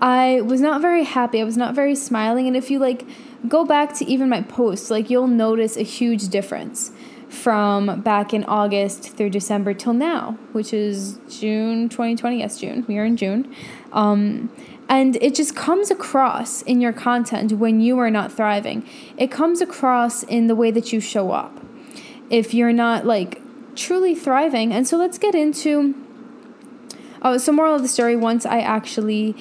I 0.00 0.40
was 0.42 0.60
not 0.60 0.80
very 0.80 1.02
happy. 1.02 1.40
I 1.40 1.44
was 1.44 1.56
not 1.56 1.74
very 1.74 1.96
smiling. 1.96 2.46
And 2.46 2.56
if 2.56 2.70
you 2.70 2.78
like 2.78 3.04
go 3.48 3.64
back 3.64 3.92
to 3.94 4.04
even 4.06 4.28
my 4.28 4.42
posts, 4.42 4.90
like 4.90 5.10
you'll 5.10 5.26
notice 5.26 5.76
a 5.76 5.82
huge 5.82 6.28
difference 6.28 6.92
from 7.28 8.00
back 8.00 8.32
in 8.32 8.44
August 8.44 9.16
through 9.16 9.30
December 9.30 9.74
till 9.74 9.92
now, 9.92 10.38
which 10.52 10.72
is 10.72 11.18
June 11.28 11.88
2020. 11.88 12.38
Yes, 12.38 12.58
June. 12.58 12.84
We 12.88 12.98
are 12.98 13.04
in 13.04 13.16
June. 13.16 13.54
Um, 13.92 14.50
and 14.88 15.16
it 15.16 15.34
just 15.34 15.54
comes 15.54 15.90
across 15.90 16.62
in 16.62 16.80
your 16.80 16.94
content 16.94 17.52
when 17.52 17.80
you 17.80 17.98
are 17.98 18.10
not 18.10 18.32
thriving. 18.32 18.88
It 19.18 19.30
comes 19.30 19.60
across 19.60 20.22
in 20.22 20.46
the 20.46 20.54
way 20.54 20.70
that 20.70 20.92
you 20.92 21.00
show 21.00 21.32
up. 21.32 21.60
If 22.30 22.54
you're 22.54 22.72
not 22.72 23.04
like 23.04 23.42
truly 23.78 24.14
thriving. 24.14 24.72
And 24.72 24.86
so 24.86 24.96
let's 24.98 25.18
get 25.18 25.34
into. 25.34 25.94
Oh, 27.22 27.38
so 27.38 27.52
moral 27.52 27.74
of 27.74 27.82
the 27.82 27.88
story 27.88 28.16
once 28.16 28.44
I 28.44 28.60
actually 28.60 29.36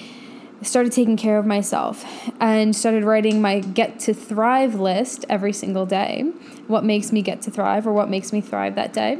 started 0.61 0.91
taking 0.91 1.17
care 1.17 1.37
of 1.37 1.45
myself 1.45 2.05
and 2.39 2.75
started 2.75 3.03
writing 3.03 3.41
my 3.41 3.59
get 3.59 3.99
to 3.99 4.13
thrive 4.13 4.75
list 4.75 5.25
every 5.29 5.53
single 5.53 5.85
day. 5.85 6.23
What 6.67 6.83
makes 6.83 7.11
me 7.11 7.21
get 7.21 7.41
to 7.43 7.51
thrive 7.51 7.87
or 7.87 7.93
what 7.93 8.09
makes 8.09 8.33
me 8.33 8.41
thrive 8.41 8.75
that 8.75 8.93
day? 8.93 9.19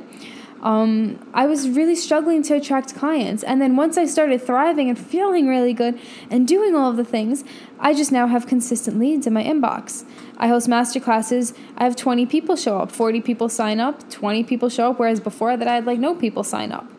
Um, 0.62 1.20
i 1.36 1.46
was 1.46 1.70
really 1.70 1.96
struggling 1.96 2.42
to 2.44 2.56
attract 2.56 2.96
clients. 2.96 3.44
And 3.44 3.62
then 3.62 3.76
once 3.76 3.96
i 3.96 4.06
started 4.06 4.42
thriving 4.42 4.90
and 4.90 4.98
feeling 4.98 5.48
really 5.48 5.74
good 5.74 6.00
and 6.32 6.48
doing 6.48 6.76
all 6.76 6.90
of 6.90 6.98
the 6.98 7.06
things 7.06 7.44
i 7.80 7.94
just 7.94 8.12
now 8.12 8.26
have 8.26 8.48
consistent 8.48 8.98
leads 8.98 9.28
in 9.28 9.34
my 9.34 9.44
inbox. 9.44 10.04
I 10.38 10.48
host 10.48 10.68
master 10.68 11.00
classes 11.00 11.54
i 11.78 11.84
have 11.84 11.96
20 11.96 12.26
people 12.26 12.56
show 12.56 12.80
up. 12.80 12.92
40 12.92 13.22
people 13.22 13.50
sign 13.50 13.80
up. 13.80 14.10
20 14.10 14.44
people 14.46 14.70
show 14.70 14.92
up 14.92 15.00
whereas 15.00 15.20
before 15.20 15.56
that 15.58 15.68
i 15.68 15.76
had 15.76 15.86
like 15.86 16.00
no 16.00 16.16
people 16.16 16.44
sign 16.44 16.72
up 16.72 16.92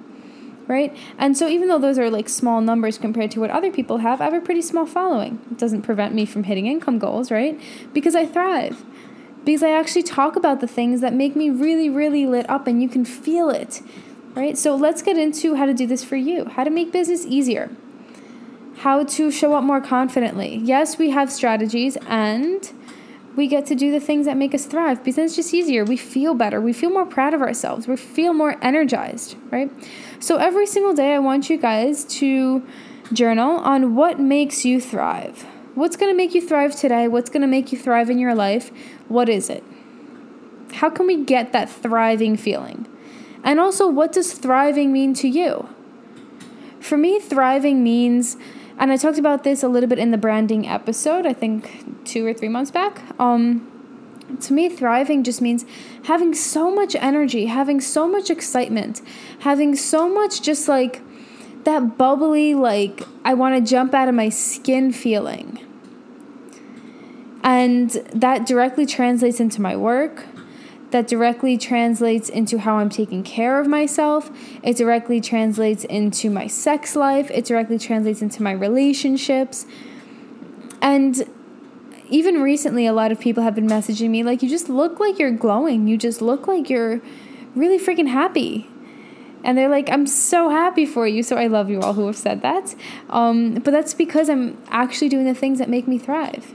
right? 0.69 0.95
And 1.17 1.37
so 1.37 1.49
even 1.49 1.69
though 1.69 1.79
those 1.79 1.99
are 1.99 2.11
like 2.11 2.29
small 2.29 2.61
numbers 2.61 2.99
compared 2.99 3.31
to 3.33 3.41
what 3.41 3.51
other 3.51 3.73
people 3.73 3.99
have, 3.99 4.21
I 4.21 4.25
have 4.25 4.35
a 4.35 4.41
pretty 4.41 4.63
small 4.63 4.87
following. 4.87 5.41
It 5.51 5.59
doesn't 5.59 5.83
prevent 5.83 6.15
me 6.15 6.27
from 6.27 6.45
hitting 6.45 6.67
income 6.67 6.99
goals, 6.99 7.31
right? 7.31 7.59
Because 7.93 8.15
I 8.15 8.27
thrive. 8.27 8.85
Because 9.45 9.63
I 9.63 9.71
actually 9.71 10.03
talk 10.03 10.37
about 10.37 10.61
the 10.61 10.67
things 10.69 11.01
that 11.01 11.15
make 11.15 11.35
me 11.35 11.49
really, 11.49 11.89
really 11.89 12.27
lit 12.27 12.49
up 12.51 12.67
and 12.67 12.83
you 12.83 12.89
can 12.89 13.05
feel 13.05 13.49
it, 13.49 13.81
right? 14.35 14.59
So 14.59 14.77
let's 14.77 15.01
get 15.01 15.17
into 15.17 15.55
how 15.55 15.65
to 15.65 15.73
do 15.73 15.87
this 15.87 16.05
for 16.05 16.17
you, 16.17 16.45
how 16.45 16.65
to 16.65 16.71
make 16.71 16.93
business 16.93 17.25
easier, 17.25 17.71
how 18.79 19.05
to 19.05 19.31
show 19.31 19.55
up 19.55 19.65
more 19.65 19.81
confidently. 19.81 20.57
Yes, 20.57 20.99
we 20.99 21.11
have 21.11 21.33
strategies 21.33 21.97
and 22.07 22.71
we 23.37 23.47
get 23.47 23.67
to 23.67 23.75
do 23.75 23.91
the 23.93 24.01
things 24.01 24.27
that 24.27 24.37
make 24.37 24.55
us 24.55 24.67
thrive 24.67 25.05
because 25.05 25.19
it's 25.19 25.37
just 25.37 25.55
easier. 25.55 25.85
We 25.85 25.97
feel 25.97 26.35
better. 26.35 26.61
We 26.61 26.73
feel 26.73 26.91
more 26.91 27.07
proud 27.07 27.35
of 27.35 27.43
ourselves. 27.43 27.87
We 27.87 27.97
feel 27.97 28.33
more 28.33 28.57
energized, 28.63 29.37
right? 29.51 29.71
So 30.21 30.37
every 30.37 30.67
single 30.67 30.95
day, 30.95 31.15
I 31.15 31.19
want 31.19 31.49
you 31.49 31.59
guys 31.59 32.05
to 32.05 32.67
journal 33.13 33.59
on 33.59 33.95
what 33.95 34.19
makes 34.19 34.65
you 34.65 34.81
thrive. 34.81 35.47
What's 35.75 35.97
going 35.97 36.13
to 36.13 36.17
make 36.17 36.35
you 36.35 36.47
thrive 36.47 36.75
today? 36.75 37.07
What's 37.07 37.31
going 37.31 37.43
to 37.43 37.47
make 37.47 37.71
you 37.71 37.79
thrive 37.79 38.11
in 38.11 38.19
your 38.19 38.35
life? 38.35 38.73
What 39.07 39.29
is 39.29 39.49
it? 39.49 39.63
How 40.73 40.91
can 40.91 41.07
we 41.07 41.25
get 41.25 41.53
that 41.53 41.71
thriving 41.71 42.37
feeling? 42.37 42.87
And 43.45 43.61
also, 43.61 43.89
what 43.89 44.13
does 44.13 44.33
thriving 44.33 44.93
mean 44.93 45.15
to 45.15 45.29
you? 45.29 45.69
For 46.81 46.97
me, 46.97 47.21
thriving 47.21 47.83
means 47.85 48.37
and 48.79 48.93
I 48.93 48.97
talked 48.97 49.19
about 49.19 49.45
this 49.45 49.63
a 49.63 49.69
little 49.69 49.89
bit 49.89 49.99
in 49.99 50.11
the 50.11 50.19
branding 50.19 50.67
episode, 50.67 51.27
I 51.27 51.33
think 51.33 52.05
two 52.05 52.25
or 52.25 52.33
three 52.33 52.49
months 52.49 52.71
back. 52.71 53.03
Um, 53.21 53.71
to 54.41 54.53
me, 54.53 54.69
thriving 54.69 55.25
just 55.25 55.41
means 55.41 55.65
having 56.05 56.35
so 56.35 56.71
much 56.71 56.95
energy, 56.97 57.47
having 57.47 57.81
so 57.81 58.07
much 58.07 58.31
excitement, 58.31 59.01
having 59.41 59.75
so 59.75 60.09
much 60.09 60.43
just 60.43 60.69
like 60.69 61.03
that 61.65 61.99
bubbly, 61.99 62.55
like 62.55 63.03
I 63.25 63.35
want 63.35 63.57
to 63.57 63.71
jump 63.71 63.95
out 63.95 64.09
of 64.09 64.15
my 64.15 64.29
skin 64.29 64.93
feeling. 64.93 65.59
And 67.43 67.91
that 68.13 68.47
directly 68.47 68.85
translates 68.85 69.41
into 69.41 69.61
my 69.61 69.77
work, 69.77 70.27
that 70.91 71.07
directly 71.07 71.59
translates 71.59 72.29
into 72.29 72.59
how 72.59 72.79
I'm 72.79 72.89
taking 72.89 73.23
care 73.23 73.61
of 73.61 73.67
myself. 73.67 74.31
It 74.63 74.77
directly 74.77 75.21
translates 75.21 75.85
into 75.85 76.31
my 76.31 76.47
sex 76.47 76.97
life. 76.97 77.31
It 77.31 77.45
directly 77.45 77.79
translates 77.79 78.23
into 78.23 78.43
my 78.43 78.53
relationships. 78.53 79.67
And 80.81 81.29
even 82.09 82.41
recently, 82.43 82.87
a 82.87 82.93
lot 82.93 83.13
of 83.13 83.21
people 83.21 83.43
have 83.43 83.55
been 83.55 83.67
messaging 83.67 84.11
me 84.11 84.23
like, 84.23 84.43
you 84.43 84.49
just 84.49 84.69
look 84.69 84.99
like 84.99 85.19
you're 85.19 85.31
glowing. 85.31 85.89
You 85.89 85.99
just 85.99 86.23
look 86.23 86.49
like 86.49 86.71
you're 86.71 87.03
really 87.55 87.79
freaking 87.79 88.09
happy. 88.09 88.69
And 89.45 89.57
they're 89.57 89.69
like, 89.69 89.89
I'm 89.91 90.07
so 90.07 90.49
happy 90.49 90.87
for 90.87 91.07
you. 91.07 91.23
So 91.23 91.37
I 91.37 91.47
love 91.47 91.71
you 91.71 91.81
all 91.81 91.93
who 91.93 92.07
have 92.07 92.17
said 92.17 92.43
that. 92.43 92.75
Um, 93.11 93.55
but 93.55 93.71
that's 93.73 93.95
because 93.95 94.29
I'm 94.29 94.61
actually 94.69 95.11
doing 95.11 95.27
the 95.27 95.35
things 95.35 95.59
that 95.59 95.69
make 95.69 95.87
me 95.87 95.99
thrive. 95.99 96.55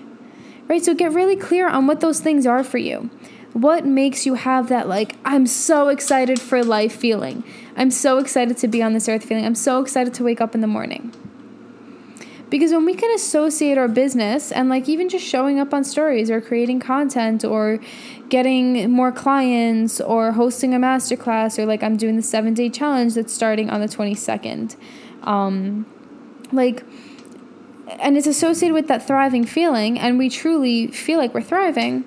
Right? 0.68 0.84
So 0.84 0.94
get 0.94 1.12
really 1.12 1.36
clear 1.36 1.68
on 1.70 1.88
what 1.88 2.00
those 2.00 2.20
things 2.20 2.48
are 2.48 2.63
for 2.63 2.78
you. 2.78 3.10
What 3.53 3.86
makes 3.86 4.25
you 4.25 4.33
have 4.33 4.69
that, 4.69 4.88
like, 4.88 5.15
I'm 5.24 5.45
so 5.45 5.89
excited 5.89 6.41
for 6.41 6.63
life 6.63 6.95
feeling? 6.95 7.43
I'm 7.77 7.91
so 7.91 8.17
excited 8.17 8.57
to 8.57 8.67
be 8.67 8.81
on 8.81 8.93
this 8.93 9.07
earth 9.07 9.24
feeling. 9.24 9.45
I'm 9.45 9.55
so 9.55 9.79
excited 9.79 10.13
to 10.15 10.24
wake 10.24 10.41
up 10.41 10.55
in 10.55 10.62
the 10.62 10.67
morning. 10.67 11.13
Because 12.50 12.72
when 12.72 12.86
we 12.86 12.95
can 12.95 13.13
associate 13.13 13.77
our 13.77 13.88
business 13.88 14.51
and, 14.51 14.69
like, 14.69 14.89
even 14.89 15.07
just 15.07 15.25
showing 15.25 15.60
up 15.60 15.72
on 15.72 15.83
stories 15.83 16.31
or 16.31 16.41
creating 16.41 16.79
content 16.79 17.45
or 17.45 17.79
getting 18.29 18.89
more 18.89 19.12
clients 19.12 20.01
or 20.01 20.31
hosting 20.31 20.74
a 20.74 20.79
masterclass 20.79 21.60
or, 21.60 21.67
like, 21.67 21.83
I'm 21.83 21.95
doing 21.95 22.15
the 22.15 22.24
seven 22.24 22.55
day 22.55 22.69
challenge 22.69 23.13
that's 23.13 23.33
starting 23.33 23.69
on 23.69 23.81
the 23.81 23.88
22nd. 23.88 24.75
Um, 25.22 25.86
like, 26.51 26.83
and 28.00 28.17
it's 28.17 28.27
associated 28.27 28.74
with 28.74 28.88
that 28.88 29.05
thriving 29.05 29.45
feeling, 29.45 30.00
and 30.00 30.17
we 30.17 30.29
truly 30.29 30.88
feel 30.88 31.19
like 31.19 31.36
we're 31.36 31.41
thriving 31.41 32.05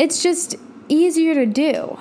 it's 0.00 0.22
just 0.22 0.56
easier 0.88 1.34
to 1.34 1.44
do. 1.44 1.98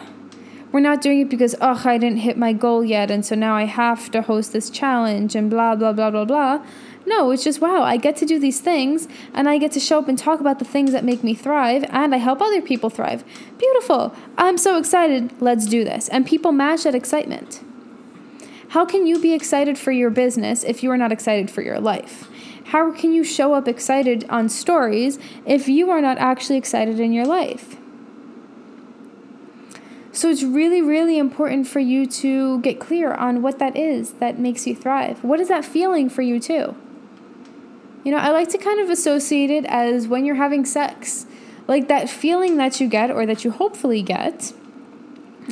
We're 0.72 0.80
not 0.80 1.02
doing 1.02 1.20
it 1.20 1.30
because, 1.30 1.54
oh, 1.60 1.82
I 1.84 1.98
didn't 1.98 2.20
hit 2.20 2.38
my 2.38 2.54
goal 2.54 2.82
yet, 2.82 3.12
and 3.12 3.26
so 3.26 3.36
now 3.36 3.56
I 3.56 3.66
have 3.66 4.10
to 4.12 4.22
host 4.22 4.54
this 4.54 4.70
challenge 4.70 5.36
and 5.36 5.50
blah, 5.50 5.76
blah, 5.76 5.92
blah, 5.92 6.10
blah, 6.10 6.24
blah. 6.24 6.66
No, 7.06 7.32
it's 7.32 7.44
just, 7.44 7.60
wow, 7.60 7.84
I 7.84 7.98
get 7.98 8.16
to 8.18 8.26
do 8.26 8.40
these 8.40 8.62
things, 8.62 9.10
and 9.34 9.50
I 9.50 9.58
get 9.58 9.74
to 9.74 9.82
show 9.82 10.00
up 10.00 10.08
and 10.08 10.18
talk 10.18 10.40
about 10.40 10.60
the 10.60 10.66
things 10.66 10.94
that 10.94 11.04
make 11.04 11.26
me 11.26 11.34
thrive, 11.34 11.84
and 11.90 12.16
I 12.16 12.20
help 12.20 12.42
other 12.42 12.62
people 12.62 12.90
thrive. 12.90 13.26
Beautiful. 13.58 14.16
I'm 14.38 14.58
so 14.58 14.78
excited. 14.78 15.34
Let's 15.42 15.66
do 15.66 15.84
this. 15.84 16.08
And 16.08 16.26
people 16.26 16.54
match 16.54 16.84
that 16.84 16.96
excitement. 16.96 17.62
How 18.70 18.86
can 18.86 19.08
you 19.08 19.20
be 19.20 19.34
excited 19.34 19.78
for 19.78 19.92
your 19.92 20.12
business 20.12 20.64
if 20.64 20.84
you 20.84 20.92
are 20.92 20.98
not 20.98 21.12
excited 21.12 21.52
for 21.52 21.64
your 21.64 21.80
life? 21.82 22.30
How 22.66 22.92
can 22.92 23.12
you 23.12 23.24
show 23.24 23.56
up 23.56 23.68
excited 23.68 24.26
on 24.30 24.48
stories 24.48 25.18
if 25.46 25.68
you 25.68 25.90
are 25.90 26.02
not 26.02 26.20
actually 26.20 26.58
excited 26.58 27.00
in 27.00 27.12
your 27.12 27.26
life? 27.26 27.79
So 30.20 30.30
it's 30.30 30.44
really, 30.44 30.82
really 30.82 31.18
important 31.18 31.66
for 31.66 31.80
you 31.80 32.06
to 32.06 32.60
get 32.60 32.78
clear 32.78 33.14
on 33.14 33.42
what 33.42 33.58
that 33.60 33.78
is 33.78 34.12
that 34.16 34.38
makes 34.38 34.68
you 34.68 34.76
thrive. 34.76 35.24
What 35.24 35.40
is 35.40 35.48
that 35.48 35.64
feeling 35.64 36.10
for 36.10 36.22
you, 36.22 36.42
too? 36.42 36.76
You 38.04 38.12
know, 38.12 38.18
I 38.18 38.32
like 38.32 38.50
to 38.50 38.58
kind 38.58 38.82
of 38.82 38.90
associate 38.90 39.50
it 39.50 39.64
as 39.68 40.10
when 40.10 40.26
you're 40.26 40.36
having 40.36 40.66
sex. 40.66 41.26
Like 41.70 41.88
that 41.88 42.10
feeling 42.10 42.58
that 42.58 42.82
you 42.82 42.90
get, 42.90 43.10
or 43.10 43.26
that 43.26 43.46
you 43.46 43.52
hopefully 43.52 44.02
get, 44.02 44.52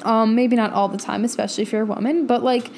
um, 0.04 0.36
maybe 0.36 0.58
not 0.58 0.74
all 0.74 0.90
the 0.90 0.98
time, 0.98 1.24
especially 1.24 1.62
if 1.62 1.72
you're 1.72 1.84
a 1.84 1.86
woman, 1.86 2.28
but 2.28 2.44
like 2.44 2.70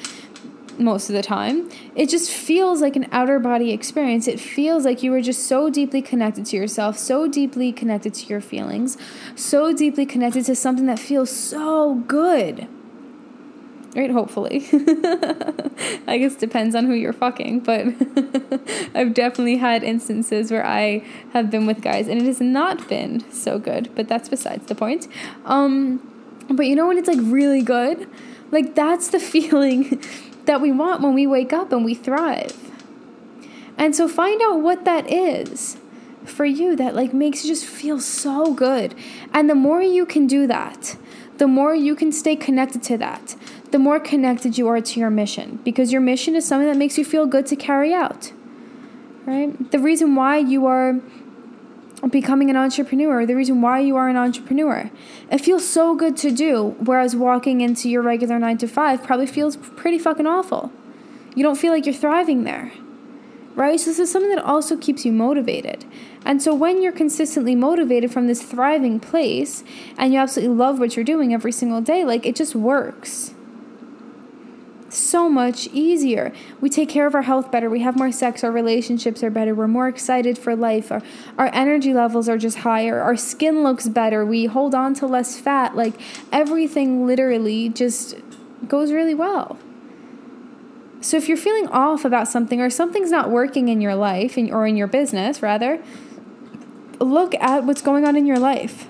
most 0.80 1.08
of 1.08 1.14
the 1.14 1.22
time. 1.22 1.68
It 1.94 2.08
just 2.08 2.30
feels 2.30 2.80
like 2.80 2.96
an 2.96 3.06
outer 3.12 3.38
body 3.38 3.72
experience. 3.72 4.26
It 4.26 4.40
feels 4.40 4.84
like 4.84 5.02
you 5.02 5.12
are 5.14 5.20
just 5.20 5.46
so 5.46 5.70
deeply 5.70 6.02
connected 6.02 6.46
to 6.46 6.56
yourself, 6.56 6.98
so 6.98 7.28
deeply 7.28 7.72
connected 7.72 8.14
to 8.14 8.26
your 8.26 8.40
feelings, 8.40 8.96
so 9.34 9.72
deeply 9.72 10.06
connected 10.06 10.44
to 10.46 10.54
something 10.54 10.86
that 10.86 10.98
feels 10.98 11.30
so 11.30 11.94
good. 12.06 12.66
Right, 13.96 14.10
hopefully. 14.10 14.68
I 16.06 16.18
guess 16.18 16.36
depends 16.36 16.76
on 16.76 16.86
who 16.86 16.94
you're 16.94 17.12
fucking, 17.12 17.60
but 17.60 17.86
I've 18.94 19.14
definitely 19.14 19.56
had 19.56 19.82
instances 19.82 20.52
where 20.52 20.64
I 20.64 21.04
have 21.32 21.50
been 21.50 21.66
with 21.66 21.80
guys 21.82 22.06
and 22.06 22.20
it 22.20 22.24
has 22.26 22.40
not 22.40 22.88
been 22.88 23.28
so 23.32 23.58
good, 23.58 23.90
but 23.96 24.06
that's 24.06 24.28
besides 24.28 24.66
the 24.66 24.76
point. 24.76 25.08
Um 25.44 26.06
but 26.48 26.66
you 26.66 26.76
know 26.76 26.86
when 26.86 26.98
it's 26.98 27.08
like 27.08 27.18
really 27.20 27.62
good? 27.62 28.08
Like 28.52 28.74
that's 28.74 29.08
the 29.08 29.18
feeling 29.34 30.02
that 30.50 30.60
we 30.60 30.72
want 30.72 31.00
when 31.00 31.14
we 31.14 31.28
wake 31.28 31.52
up 31.52 31.70
and 31.70 31.84
we 31.84 31.94
thrive. 31.94 32.72
And 33.78 33.94
so 33.94 34.08
find 34.08 34.42
out 34.42 34.60
what 34.60 34.84
that 34.84 35.08
is 35.08 35.78
for 36.24 36.44
you 36.44 36.74
that 36.74 36.96
like 36.96 37.14
makes 37.14 37.44
you 37.44 37.50
just 37.52 37.64
feel 37.64 38.00
so 38.00 38.52
good. 38.52 38.96
And 39.32 39.48
the 39.48 39.54
more 39.54 39.80
you 39.80 40.04
can 40.04 40.26
do 40.26 40.48
that, 40.48 40.96
the 41.38 41.46
more 41.46 41.72
you 41.72 41.94
can 41.94 42.10
stay 42.10 42.34
connected 42.34 42.82
to 42.82 42.98
that, 42.98 43.36
the 43.70 43.78
more 43.78 44.00
connected 44.00 44.58
you 44.58 44.66
are 44.66 44.80
to 44.80 44.98
your 44.98 45.08
mission 45.08 45.60
because 45.62 45.92
your 45.92 46.00
mission 46.00 46.34
is 46.34 46.48
something 46.48 46.66
that 46.66 46.76
makes 46.76 46.98
you 46.98 47.04
feel 47.04 47.26
good 47.26 47.46
to 47.46 47.54
carry 47.54 47.94
out. 47.94 48.32
Right? 49.26 49.70
The 49.70 49.78
reason 49.78 50.16
why 50.16 50.38
you 50.38 50.66
are 50.66 51.00
becoming 52.08 52.48
an 52.48 52.56
entrepreneur, 52.56 53.26
the 53.26 53.36
reason 53.36 53.60
why 53.60 53.80
you 53.80 53.96
are 53.96 54.08
an 54.08 54.16
entrepreneur. 54.16 54.90
It 55.30 55.38
feels 55.38 55.68
so 55.68 55.94
good 55.94 56.16
to 56.18 56.30
do, 56.30 56.76
whereas 56.78 57.14
walking 57.14 57.60
into 57.60 57.90
your 57.90 58.02
regular 58.02 58.38
nine 58.38 58.58
to 58.58 58.68
five 58.68 59.02
probably 59.02 59.26
feels 59.26 59.56
pretty 59.56 59.98
fucking 59.98 60.26
awful. 60.26 60.72
You 61.34 61.42
don't 61.42 61.58
feel 61.58 61.72
like 61.72 61.86
you're 61.86 61.94
thriving 61.94 62.44
there, 62.44 62.72
right? 63.54 63.78
So, 63.78 63.90
this 63.90 63.98
is 63.98 64.10
something 64.10 64.34
that 64.34 64.44
also 64.44 64.76
keeps 64.76 65.04
you 65.04 65.12
motivated. 65.12 65.84
And 66.24 66.42
so, 66.42 66.54
when 66.54 66.82
you're 66.82 66.92
consistently 66.92 67.54
motivated 67.54 68.12
from 68.12 68.26
this 68.26 68.42
thriving 68.42 68.98
place 68.98 69.62
and 69.96 70.12
you 70.12 70.18
absolutely 70.18 70.56
love 70.56 70.78
what 70.78 70.96
you're 70.96 71.04
doing 71.04 71.34
every 71.34 71.52
single 71.52 71.80
day, 71.80 72.04
like 72.04 72.26
it 72.26 72.34
just 72.34 72.54
works 72.54 73.34
so 74.92 75.28
much 75.28 75.66
easier. 75.68 76.32
We 76.60 76.68
take 76.68 76.88
care 76.88 77.06
of 77.06 77.14
our 77.14 77.22
health 77.22 77.50
better. 77.50 77.70
We 77.70 77.80
have 77.80 77.96
more 77.96 78.12
sex. 78.12 78.42
Our 78.44 78.50
relationships 78.50 79.22
are 79.22 79.30
better. 79.30 79.54
We're 79.54 79.68
more 79.68 79.88
excited 79.88 80.38
for 80.38 80.56
life. 80.56 80.90
Our, 80.90 81.02
our 81.38 81.50
energy 81.52 81.94
levels 81.94 82.28
are 82.28 82.38
just 82.38 82.58
higher. 82.58 83.00
Our 83.00 83.16
skin 83.16 83.62
looks 83.62 83.88
better. 83.88 84.24
We 84.24 84.46
hold 84.46 84.74
on 84.74 84.94
to 84.94 85.06
less 85.06 85.38
fat. 85.38 85.76
Like 85.76 85.94
everything 86.32 87.06
literally 87.06 87.68
just 87.68 88.16
goes 88.66 88.92
really 88.92 89.14
well. 89.14 89.58
So 91.00 91.16
if 91.16 91.28
you're 91.28 91.38
feeling 91.38 91.68
off 91.68 92.04
about 92.04 92.28
something 92.28 92.60
or 92.60 92.68
something's 92.68 93.10
not 93.10 93.30
working 93.30 93.68
in 93.68 93.80
your 93.80 93.94
life 93.94 94.36
or 94.36 94.66
in 94.66 94.76
your 94.76 94.86
business, 94.86 95.42
rather, 95.42 95.82
look 96.98 97.34
at 97.36 97.64
what's 97.64 97.80
going 97.80 98.04
on 98.04 98.16
in 98.16 98.26
your 98.26 98.38
life 98.38 98.86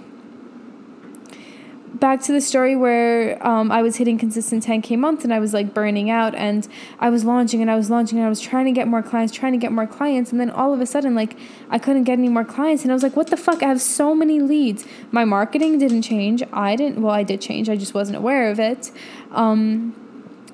back 2.01 2.23
to 2.23 2.33
the 2.33 2.41
story 2.41 2.75
where 2.75 3.47
um, 3.47 3.71
I 3.71 3.83
was 3.83 3.97
hitting 3.97 4.19
consistent 4.19 4.65
10K 4.65 4.99
month 4.99 5.23
and 5.23 5.33
I 5.33 5.39
was 5.39 5.53
like 5.53 5.75
burning 5.75 6.11
out 6.11 6.35
and 6.35 6.67
I 6.99 7.11
was 7.11 7.25
launching 7.25 7.61
and 7.61 7.71
I 7.71 7.77
was 7.77 7.91
launching 7.91 8.19
and 8.19 8.27
I 8.27 8.31
was 8.31 8.41
trying 8.41 8.65
to 8.65 8.73
get 8.73 8.89
more 8.89 9.03
clients, 9.03 9.35
trying 9.35 9.53
to 9.53 9.59
get 9.59 9.71
more 9.71 9.87
clients. 9.87 10.33
And 10.33 10.41
then 10.41 10.51
all 10.51 10.73
of 10.73 10.81
a 10.81 10.87
sudden, 10.87 11.15
like, 11.15 11.37
I 11.69 11.79
couldn't 11.79 12.05
get 12.05 12.15
any 12.15 12.31
more 12.31 12.45
clients. 12.45 12.83
And 12.83 12.91
I 12.91 12.95
was 12.95 13.03
like, 13.03 13.17
what 13.17 13.29
the 13.29 13.37
fuck? 13.37 13.63
I 13.63 13.69
have 13.69 13.83
so 13.83 14.15
many 14.15 14.41
leads. 14.41 14.85
My 15.13 15.25
marketing 15.25 15.79
didn't 15.79 16.03
change. 16.03 16.43
I 16.53 16.75
didn't, 16.75 17.03
well, 17.03 17.15
I 17.15 17.23
did 17.23 17.41
change. 17.41 17.69
I 17.69 17.77
just 17.77 17.95
wasn't 17.95 18.17
aware 18.17 18.51
of 18.51 18.59
it. 18.59 18.91
Um, 19.31 19.95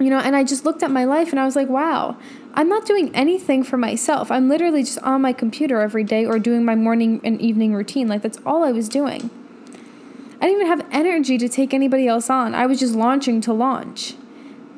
you 0.01 0.11
know, 0.11 0.19
and 0.19 0.37
I 0.37 0.45
just 0.45 0.65
looked 0.65 0.83
at 0.83 0.91
my 0.91 1.05
life 1.05 1.31
and 1.31 1.41
I 1.41 1.45
was 1.45 1.57
like, 1.57 1.69
wow, 1.69 2.19
I'm 2.55 2.69
not 2.69 2.85
doing 2.85 3.15
anything 3.15 3.63
for 3.63 3.77
myself. 3.77 4.31
I'm 4.31 4.49
literally 4.49 4.83
just 4.83 4.99
on 4.99 5.23
my 5.23 5.33
computer 5.33 5.81
every 5.81 6.05
day 6.05 6.27
or 6.27 6.39
doing 6.39 6.65
my 6.65 6.75
morning 6.75 7.21
and 7.25 7.41
evening 7.41 7.73
routine. 7.73 8.09
Like, 8.09 8.23
that's 8.23 8.39
all 8.45 8.65
I 8.65 8.73
was 8.73 8.89
doing. 8.89 9.31
I 10.41 10.47
didn't 10.47 10.63
even 10.63 10.67
have 10.67 10.87
energy 10.91 11.39
to 11.39 11.49
take 11.49 11.73
anybody 11.73 12.07
else 12.07 12.29
on. 12.29 12.55
I 12.55 12.67
was 12.67 12.79
just 12.79 12.95
launching 12.95 13.41
to 13.43 13.53
launch. 13.53 14.15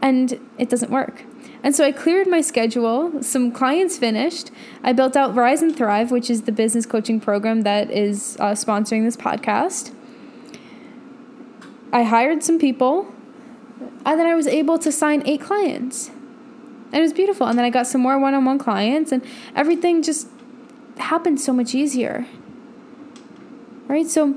And 0.01 0.39
it 0.57 0.69
doesn't 0.69 0.91
work. 0.91 1.25
And 1.63 1.75
so 1.75 1.85
I 1.85 1.91
cleared 1.91 2.29
my 2.29 2.41
schedule. 2.41 3.23
Some 3.23 3.51
clients 3.51 3.99
finished. 3.99 4.51
I 4.85 4.93
built 4.93 5.17
out 5.17 5.37
and 5.37 5.77
Thrive, 5.77 6.13
which 6.13 6.31
is 6.31 6.43
the 6.43 6.53
business 6.53 6.87
coaching 6.87 7.19
program 7.19 7.63
that 7.63 7.91
is 7.91 8.37
uh, 8.39 8.53
sponsoring 8.53 9.05
this 9.05 9.17
podcast. 9.17 9.93
I 11.93 12.05
hired 12.05 12.45
some 12.45 12.59
people. 12.61 13.13
And 14.07 14.19
then 14.19 14.27
I 14.27 14.35
was 14.35 14.47
able 14.47 14.79
to 14.79 14.93
sign 14.93 15.23
eight 15.27 15.41
clients. 15.41 16.09
And 16.09 16.97
it 16.97 17.03
was 17.03 17.13
beautiful. 17.13 17.47
And 17.47 17.59
then 17.59 17.65
I 17.65 17.71
got 17.71 17.87
some 17.87 18.01
more 18.01 18.19
one 18.19 18.35
on 18.35 18.45
one 18.45 18.59
clients, 18.59 19.13
and 19.13 19.23
everything 19.55 20.03
just 20.03 20.29
happened 20.97 21.41
so 21.41 21.53
much 21.53 21.75
easier. 21.75 22.27
Right? 23.87 24.07
So, 24.07 24.35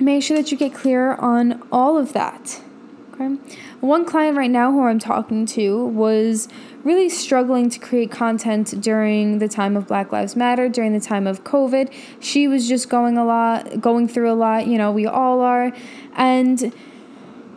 make 0.00 0.22
sure 0.22 0.36
that 0.36 0.50
you 0.50 0.58
get 0.58 0.74
clear 0.74 1.14
on 1.14 1.62
all 1.70 1.96
of 1.96 2.12
that. 2.12 2.60
Okay. 3.14 3.36
One 3.80 4.04
client 4.04 4.36
right 4.36 4.50
now 4.50 4.72
who 4.72 4.84
I'm 4.84 4.98
talking 4.98 5.46
to 5.46 5.84
was 5.86 6.48
really 6.84 7.08
struggling 7.08 7.68
to 7.70 7.78
create 7.78 8.10
content 8.10 8.80
during 8.80 9.38
the 9.38 9.48
time 9.48 9.76
of 9.76 9.86
Black 9.86 10.12
Lives 10.12 10.36
Matter, 10.36 10.68
during 10.68 10.92
the 10.92 11.00
time 11.00 11.26
of 11.26 11.44
COVID. 11.44 11.92
She 12.20 12.48
was 12.48 12.68
just 12.68 12.88
going 12.88 13.18
a 13.18 13.24
lot, 13.24 13.80
going 13.80 14.08
through 14.08 14.30
a 14.30 14.34
lot, 14.34 14.66
you 14.66 14.78
know, 14.78 14.90
we 14.90 15.06
all 15.06 15.40
are. 15.40 15.72
And 16.14 16.74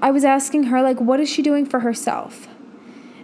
I 0.00 0.10
was 0.10 0.24
asking 0.24 0.64
her, 0.64 0.80
like, 0.82 1.00
what 1.00 1.20
is 1.20 1.28
she 1.28 1.42
doing 1.42 1.66
for 1.66 1.80
herself? 1.80 2.48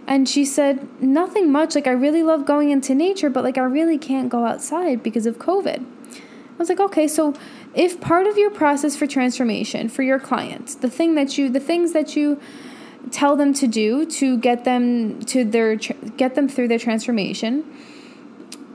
And 0.07 0.29
she 0.29 0.45
said, 0.45 1.01
nothing 1.01 1.51
much. 1.51 1.73
Like, 1.75 1.87
I 1.87 1.91
really 1.91 2.21
love 2.21 2.45
going 2.45 2.69
into 2.69 2.93
nature, 2.93 3.29
but 3.29 3.43
like, 3.43 3.57
I 3.57 3.63
really 3.63 3.97
can't 3.97 4.29
go 4.29 4.45
outside 4.45 5.01
because 5.01 5.25
of 5.25 5.39
COVID. 5.39 5.85
I 6.55 6.57
was 6.57 6.69
like, 6.69 6.79
okay, 6.79 7.07
so 7.07 7.33
if 7.73 7.99
part 7.99 8.27
of 8.27 8.37
your 8.37 8.49
process 8.49 8.95
for 8.95 9.05
transformation 9.05 9.89
for 9.89 10.03
your 10.03 10.19
clients, 10.19 10.75
the 10.75 10.89
thing 10.89 11.15
that 11.15 11.37
you, 11.37 11.49
the 11.49 11.59
things 11.59 11.91
that 11.91 12.15
you 12.15 12.39
tell 13.11 13.35
them 13.35 13.53
to 13.55 13.67
do 13.67 14.05
to 14.05 14.37
get 14.37 14.63
them 14.63 15.19
to 15.23 15.43
their, 15.43 15.75
get 15.75 16.35
them 16.35 16.47
through 16.47 16.69
their 16.69 16.79
transformation 16.79 17.65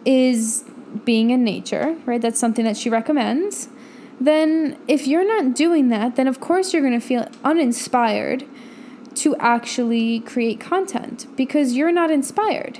is 0.04 0.64
being 1.04 1.30
in 1.30 1.42
nature, 1.42 1.96
right? 2.04 2.20
That's 2.20 2.38
something 2.38 2.66
that 2.66 2.76
she 2.76 2.90
recommends. 2.90 3.68
Then, 4.20 4.78
if 4.86 5.06
you're 5.06 5.26
not 5.26 5.56
doing 5.56 5.88
that, 5.88 6.16
then 6.16 6.28
of 6.28 6.38
course 6.38 6.74
you're 6.74 6.82
going 6.82 7.00
to 7.00 7.06
feel 7.06 7.26
uninspired 7.42 8.44
to 9.14 9.34
actually 9.36 10.20
create 10.20 10.60
content 10.60 11.26
because 11.34 11.72
you're 11.72 11.92
not 11.92 12.10
inspired 12.10 12.78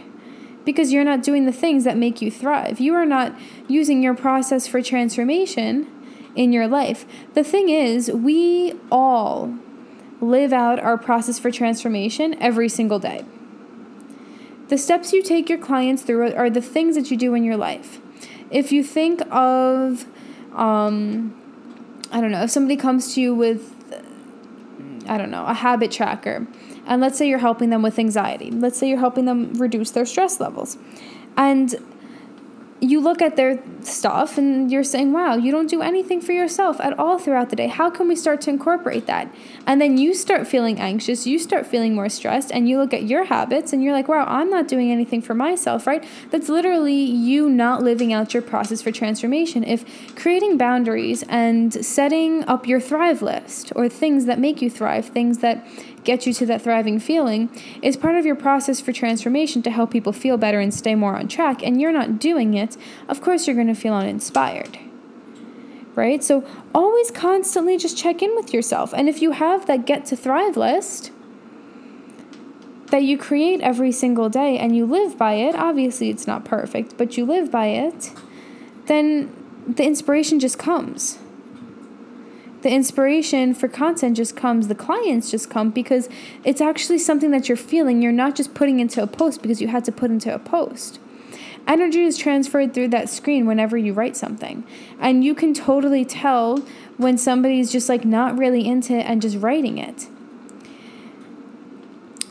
because 0.65 0.93
you're 0.93 1.05
not 1.05 1.23
doing 1.23 1.47
the 1.47 1.53
things 1.53 1.85
that 1.85 1.97
make 1.97 2.21
you 2.21 2.31
thrive. 2.31 2.81
You 2.81 2.95
are 2.95 3.07
not 3.07 3.35
using 3.69 4.03
your 4.03 4.15
process 4.15 4.67
for 4.67 4.83
transformation 4.83 5.87
in 6.37 6.53
your 6.53 6.69
life. 6.69 7.05
The 7.35 7.45
thing 7.45 7.69
is, 7.69 8.11
we 8.11 8.75
all 8.91 9.55
live 10.21 10.53
out 10.53 10.79
our 10.79 10.99
process 10.99 11.39
for 11.39 11.51
transformation 11.51 12.35
every 12.41 12.69
single 12.69 12.99
day. 12.99 13.25
The 14.69 14.79
steps 14.79 15.13
you 15.13 15.23
take 15.23 15.49
your 15.49 15.59
clients 15.59 16.03
through 16.03 16.33
are 16.35 16.51
the 16.51 16.63
things 16.63 16.95
that 16.95 17.11
you 17.11 17.17
do 17.17 17.35
in 17.35 17.43
your 17.43 17.57
life. 17.57 17.99
If 18.51 18.71
you 18.71 18.85
think 18.85 19.21
of, 19.31 20.07
um, 20.55 21.35
I 22.13 22.21
don't 22.21 22.31
know, 22.31 22.43
if 22.43 22.51
somebody 22.51 22.77
comes 22.77 23.15
to 23.15 23.21
you 23.21 23.35
with, 23.35 23.75
I 25.09 25.19
don't 25.19 25.31
know, 25.31 25.45
a 25.47 25.55
habit 25.55 25.91
tracker, 25.91 26.47
and 26.91 27.01
let's 27.01 27.17
say 27.17 27.27
you're 27.27 27.39
helping 27.39 27.71
them 27.71 27.81
with 27.81 27.99
anxiety, 27.99 28.51
let's 28.51 28.79
say 28.79 28.89
you're 28.89 28.99
helping 28.99 29.25
them 29.25 29.55
reduce 29.55 29.93
their 29.93 30.05
stress 30.05 30.41
levels. 30.41 30.77
And 31.37 31.75
you 32.81 32.99
look 32.99 33.21
at 33.21 33.37
their 33.37 33.63
stuff 33.83 34.39
and 34.39 34.73
you're 34.73 34.85
saying, 34.85 35.13
wow, 35.13 35.35
you 35.35 35.53
don't 35.53 35.69
do 35.69 35.83
anything 35.83 36.21
for 36.21 36.33
yourself 36.33 36.81
at 36.81 36.99
all 36.99 37.19
throughout 37.19 37.51
the 37.51 37.57
day. 37.57 37.67
How 37.67 37.91
can 37.91 38.09
we 38.09 38.17
start 38.17 38.41
to 38.43 38.51
incorporate 38.51 39.07
that? 39.07 39.33
And 39.67 39.81
then 39.81 39.99
you 39.99 40.15
start 40.15 40.47
feeling 40.47 40.81
anxious, 40.81 41.27
you 41.27 41.39
start 41.39 41.67
feeling 41.67 41.95
more 41.95 42.09
stressed, 42.09 42.51
and 42.51 42.69
you 42.69 42.79
look 42.79 42.95
at 42.95 43.03
your 43.03 43.25
habits 43.25 43.73
and 43.73 43.85
you're 43.85 43.93
like, 43.93 44.09
wow, 44.09 44.25
I'm 44.27 44.49
not 44.49 44.67
doing 44.67 44.91
anything 44.91 45.21
for 45.21 45.35
myself, 45.35 45.87
right? 45.87 46.03
That's 46.31 46.49
literally 46.49 46.95
you 46.95 47.51
not 47.51 47.83
living 47.83 48.15
out 48.15 48.33
your 48.33 48.43
process 48.43 48.81
for 48.81 48.91
transformation. 48.91 49.63
If 49.63 50.17
creating 50.17 50.57
boundaries 50.57 51.23
and 51.29 51.85
setting 51.85 52.45
up 52.45 52.67
your 52.67 52.81
thrive 52.81 53.21
list 53.21 53.73
or 53.77 53.91
things 53.91 54.25
that 54.25 54.39
make 54.39 54.63
you 54.63 54.71
thrive, 54.71 55.07
things 55.07 55.39
that 55.39 55.67
get 56.05 56.27
you 56.27 56.33
to 56.33 56.47
that 56.47 56.63
thriving 56.63 56.99
feeling 56.99 57.51
is 57.83 57.97
part 57.97 58.17
of 58.17 58.27
your 58.27 58.35
process 58.35 58.81
for 58.81 58.93
transformation 58.93 59.63
to 59.63 59.71
help 59.71 59.91
people 59.91 60.13
feel 60.13 60.37
better 60.37 60.61
and 60.61 60.73
stay 60.73 60.95
more 60.95 61.17
on 61.17 61.29
track, 61.29 61.63
and 61.63 61.81
you're 61.81 61.93
not 61.93 62.19
doing 62.19 62.55
it, 62.55 62.77
of 63.09 63.21
course 63.21 63.47
you're 63.47 63.57
going 63.57 63.67
to 63.67 63.75
feel 63.75 63.95
uninspired. 63.95 64.79
Right? 65.95 66.23
So 66.23 66.47
always 66.75 67.11
constantly 67.11 67.77
just 67.77 67.99
check 67.99 68.23
in 68.23 68.35
with 68.37 68.55
yourself. 68.55 68.95
And 68.95 69.09
if 69.09 69.21
you 69.21 69.33
have 69.33 69.67
that 69.67 69.87
get 69.87 70.07
to 70.07 70.17
thrive 70.17 70.57
list, 70.57 71.11
that 72.87 73.03
you 73.03 73.17
create 73.19 73.61
every 73.61 73.93
single 73.93 74.29
day 74.29 74.59
and 74.59 74.77
you 74.77 74.87
live 74.87 75.17
by 75.17 75.35
it, 75.35 75.55
obviously 75.55 76.11
it's 76.11 76.27
not 76.27 76.45
perfect, 76.45 76.97
but 76.97 77.17
you 77.17 77.25
live 77.25 77.51
by 77.51 77.67
it, 77.67 78.13
then 78.87 79.35
the 79.67 79.85
inspiration 79.85 80.41
just 80.41 80.59
comes 80.59 81.19
the 82.63 82.71
inspiration 82.71 83.55
for 83.55 83.69
content 83.69 84.17
just 84.17 84.37
comes, 84.37 84.69
the 84.69 84.75
clients 84.75 85.31
just 85.31 85.49
come 85.49 85.71
because 85.71 86.09
it's 86.45 86.61
actually 86.61 86.99
something 86.99 87.31
that 87.31 87.49
you're 87.49 87.57
feeling. 87.57 88.03
You're 88.03 88.13
not 88.13 88.35
just 88.35 88.55
putting 88.55 88.81
into 88.81 89.03
a 89.03 89.07
post 89.07 89.41
because 89.41 89.61
you 89.61 89.69
had 89.69 89.85
to 89.87 89.93
put 89.93 90.11
into 90.11 90.35
a 90.35 90.39
post. 90.39 90.99
Energy 91.67 92.03
is 92.03 92.19
transferred 92.19 92.75
through 92.75 92.89
that 92.89 93.09
screen 93.09 93.47
whenever 93.47 93.77
you 93.77 93.93
write 93.93 94.17
something. 94.17 94.65
And 94.99 95.25
you 95.25 95.35
can 95.35 95.55
totally 95.55 96.05
tell 96.05 96.59
when 96.97 97.17
somebody's 97.17 97.71
just 97.71 97.89
like 97.89 98.05
not 98.05 98.37
really 98.37 98.67
into 98.67 98.95
it 98.95 99.07
and 99.07 99.23
just 99.23 99.39
writing 99.39 99.79
it. 99.79 100.09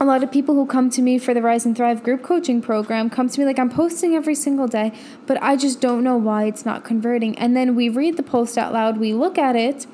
A 0.02 0.06
lot 0.06 0.24
of 0.24 0.32
people 0.32 0.56
who 0.56 0.66
come 0.66 0.90
to 0.92 1.02
me 1.02 1.18
for 1.18 1.34
the 1.34 1.42
Rise 1.42 1.66
and 1.66 1.76
Thrive 1.76 2.04
group 2.04 2.24
coaching 2.24 2.62
program 2.62 3.10
come 3.10 3.28
to 3.28 3.40
me 3.40 3.46
like, 3.46 3.60
I'm 3.60 3.70
posting 3.70 4.16
every 4.16 4.36
single 4.36 4.68
day, 4.68 4.94
but 5.26 5.42
I 5.42 5.58
just 5.58 5.82
don't 5.82 6.04
know 6.04 6.16
why 6.16 6.46
it's 6.46 6.66
not 6.66 6.86
converting. 6.86 7.38
And 7.38 7.56
then 7.56 7.76
we 7.76 7.90
read 7.90 8.16
the 8.16 8.24
post 8.24 8.58
out 8.58 8.72
loud, 8.72 8.98
we 8.98 9.14
look 9.14 9.38
at 9.38 9.58
it, 9.58 9.88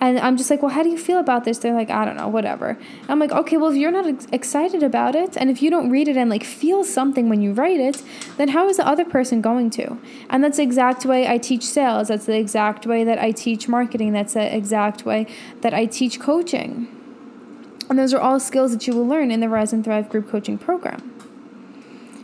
and 0.00 0.18
I'm 0.18 0.38
just 0.38 0.48
like, 0.48 0.62
well, 0.62 0.70
how 0.70 0.82
do 0.82 0.88
you 0.88 0.96
feel 0.96 1.18
about 1.18 1.44
this? 1.44 1.58
They're 1.58 1.74
like, 1.74 1.90
I 1.90 2.06
don't 2.06 2.16
know, 2.16 2.28
whatever. 2.28 2.78
I'm 3.08 3.18
like, 3.18 3.32
okay, 3.32 3.58
well, 3.58 3.70
if 3.70 3.76
you're 3.76 3.90
not 3.90 4.06
ex- 4.06 4.26
excited 4.32 4.82
about 4.82 5.14
it, 5.14 5.36
and 5.36 5.50
if 5.50 5.60
you 5.60 5.68
don't 5.68 5.90
read 5.90 6.08
it 6.08 6.16
and 6.16 6.30
like 6.30 6.42
feel 6.42 6.84
something 6.84 7.28
when 7.28 7.42
you 7.42 7.52
write 7.52 7.80
it, 7.80 8.02
then 8.38 8.48
how 8.48 8.66
is 8.66 8.78
the 8.78 8.86
other 8.86 9.04
person 9.04 9.42
going 9.42 9.68
to? 9.70 9.98
And 10.30 10.42
that's 10.42 10.56
the 10.56 10.62
exact 10.62 11.04
way 11.04 11.28
I 11.28 11.36
teach 11.36 11.64
sales. 11.64 12.08
That's 12.08 12.24
the 12.24 12.38
exact 12.38 12.86
way 12.86 13.04
that 13.04 13.18
I 13.18 13.30
teach 13.30 13.68
marketing. 13.68 14.14
That's 14.14 14.32
the 14.32 14.56
exact 14.56 15.04
way 15.04 15.26
that 15.60 15.74
I 15.74 15.84
teach 15.84 16.18
coaching. 16.18 16.88
And 17.90 17.98
those 17.98 18.14
are 18.14 18.20
all 18.20 18.40
skills 18.40 18.72
that 18.72 18.86
you 18.86 18.94
will 18.94 19.06
learn 19.06 19.30
in 19.30 19.40
the 19.40 19.50
Rise 19.50 19.74
and 19.74 19.84
Thrive 19.84 20.08
group 20.08 20.30
coaching 20.30 20.56
program. 20.56 21.14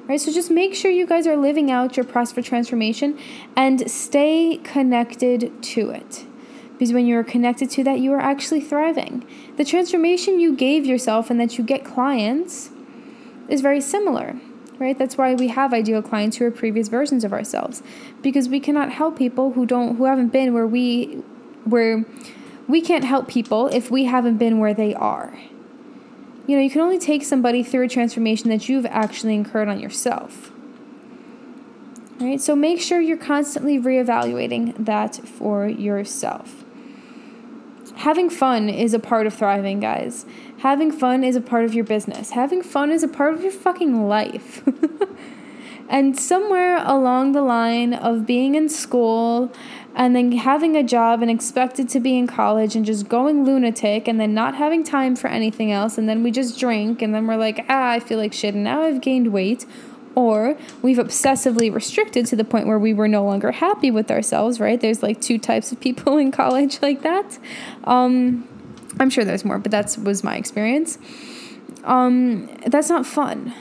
Right? 0.07 0.21
So 0.21 0.33
just 0.33 0.51
make 0.51 0.75
sure 0.75 0.91
you 0.91 1.07
guys 1.07 1.27
are 1.27 1.37
living 1.37 1.71
out 1.71 1.97
your 1.97 2.07
process 2.07 2.33
for 2.33 2.41
transformation 2.41 3.19
and 3.55 3.91
stay 3.91 4.61
connected 4.63 5.63
to 5.63 5.91
it. 5.91 6.25
Because 6.79 6.93
when 6.93 7.07
you 7.07 7.17
are 7.19 7.25
connected 7.25 7.71
to 7.71 7.85
that, 7.85 8.01
you 8.01 8.13
are 8.13 8.21
actually 8.21 8.61
thriving. 8.61 9.27
The 9.57 9.65
transformation 9.65 10.39
you 10.39 10.55
gave 10.55 10.85
yourself 10.85 11.31
and 11.31 11.41
that 11.41 11.57
you 11.57 11.65
get 11.65 11.85
clients 11.85 12.71
is 13.49 13.63
very 13.63 13.81
similar 13.81 14.37
right? 14.79 14.99
That's 14.99 15.17
why 15.17 15.35
we 15.35 15.49
have 15.49 15.73
ideal 15.73 16.03
clients 16.03 16.37
who 16.37 16.45
are 16.45 16.51
previous 16.51 16.89
versions 16.89 17.25
of 17.25 17.33
ourselves 17.33 17.83
because 18.23 18.49
we 18.49 18.61
cannot 18.61 18.93
help 18.93 19.17
people 19.17 19.53
who 19.53 19.67
don't 19.67 19.97
who 19.97 20.05
haven't 20.05 20.29
been 20.29 20.53
where 20.53 20.67
we 20.67 21.23
where 21.65 22.05
we 22.69 22.81
can't 22.81 23.05
help 23.05 23.29
people 23.29 23.69
if 23.69 23.91
we 23.91 24.05
haven't 24.05 24.39
been 24.39 24.59
where 24.59 24.75
they 24.75 24.95
are. 24.95 25.39
You 26.47 26.57
know 26.57 26.63
you 26.63 26.71
can 26.71 26.81
only 26.81 26.99
take 26.99 27.25
somebody 27.25 27.63
through 27.63 27.85
a 27.85 27.89
transformation 27.89 28.51
that 28.51 28.69
you've 28.69 28.87
actually 28.87 29.35
incurred 29.35 29.69
on 29.69 29.81
yourself. 29.81 30.53
Right? 32.19 32.41
So 32.41 32.57
make 32.57 32.81
sure 32.81 33.01
you're 33.01 33.19
constantly 33.19 33.79
reevaluating 33.79 34.87
that 34.87 35.17
for 35.17 35.69
yourself 35.69 36.66
having 37.97 38.31
fun 38.31 38.69
is 38.69 38.95
a 38.95 38.99
part 38.99 39.27
of 39.27 39.35
thriving 39.35 39.81
guys 39.81 40.25
Having 40.59 40.93
fun 40.93 41.23
is 41.23 41.37
a 41.37 41.41
part 41.41 41.65
of 41.65 41.75
your 41.75 41.85
business. 41.85 42.31
Having 42.31 42.63
fun 42.63 42.91
is 42.91 43.03
a 43.03 43.09
part 43.09 43.35
of 43.35 43.43
your 43.43 43.53
fucking 43.53 44.09
life. 44.09 44.67
and 45.89 46.19
somewhere 46.19 46.83
along 46.85 47.33
the 47.33 47.43
line 47.43 47.93
of 47.93 48.27
being 48.27 48.55
in 48.55 48.69
school 48.69 49.53
and 49.95 50.17
then 50.17 50.33
having 50.33 50.75
a 50.75 50.83
job 50.83 51.21
and 51.23 51.31
expected 51.31 51.89
to 51.91 52.01
be 52.01 52.17
in 52.17 52.27
college 52.27 52.75
and 52.75 52.85
just 52.85 53.09
going 53.09 53.45
lunatic 53.45 54.09
and 54.09 54.19
then 54.19 54.35
not 54.35 54.55
having 54.55 54.83
time 54.83 55.15
for 55.15 55.29
anything 55.29 55.71
else 55.71 55.97
and 55.99 56.09
then 56.09 56.23
we 56.23 56.31
just 56.31 56.59
drink 56.59 57.03
and 57.03 57.15
then 57.15 57.27
we're 57.27 57.37
like, 57.37 57.65
ah, 57.69 57.91
I 57.91 58.01
feel 58.01 58.19
like 58.19 58.33
shit 58.33 58.55
and 58.55 58.65
now 58.65 58.83
I've 58.83 59.01
gained 59.01 59.33
weight. 59.33 59.67
Or 60.17 60.57
we've 60.83 60.97
obsessively 60.97 61.73
restricted 61.73 62.27
to 62.27 62.37
the 62.37 62.43
point 62.43 62.67
where 62.67 62.79
we 62.79 62.93
were 62.93 63.07
no 63.07 63.23
longer 63.23 63.53
happy 63.53 63.93
with 63.93 64.11
ourselves, 64.11 64.59
right? 64.59 64.81
There's 64.81 65.03
like 65.03 65.21
two 65.21 65.39
types 65.39 65.71
of 65.71 65.79
people 65.79 66.17
in 66.25 66.33
college 66.33 66.83
like 66.83 67.03
that. 67.03 67.39
Um, 67.85 68.49
I'm 68.99 69.11
sure 69.11 69.25
there's 69.25 69.45
more, 69.45 69.59
but 69.59 69.71
that 69.71 69.97
was 70.03 70.25
my 70.25 70.37
experience. 70.37 70.99
Um, 71.85 72.49
that's 72.67 72.89
not 72.89 73.07
fun. 73.07 73.55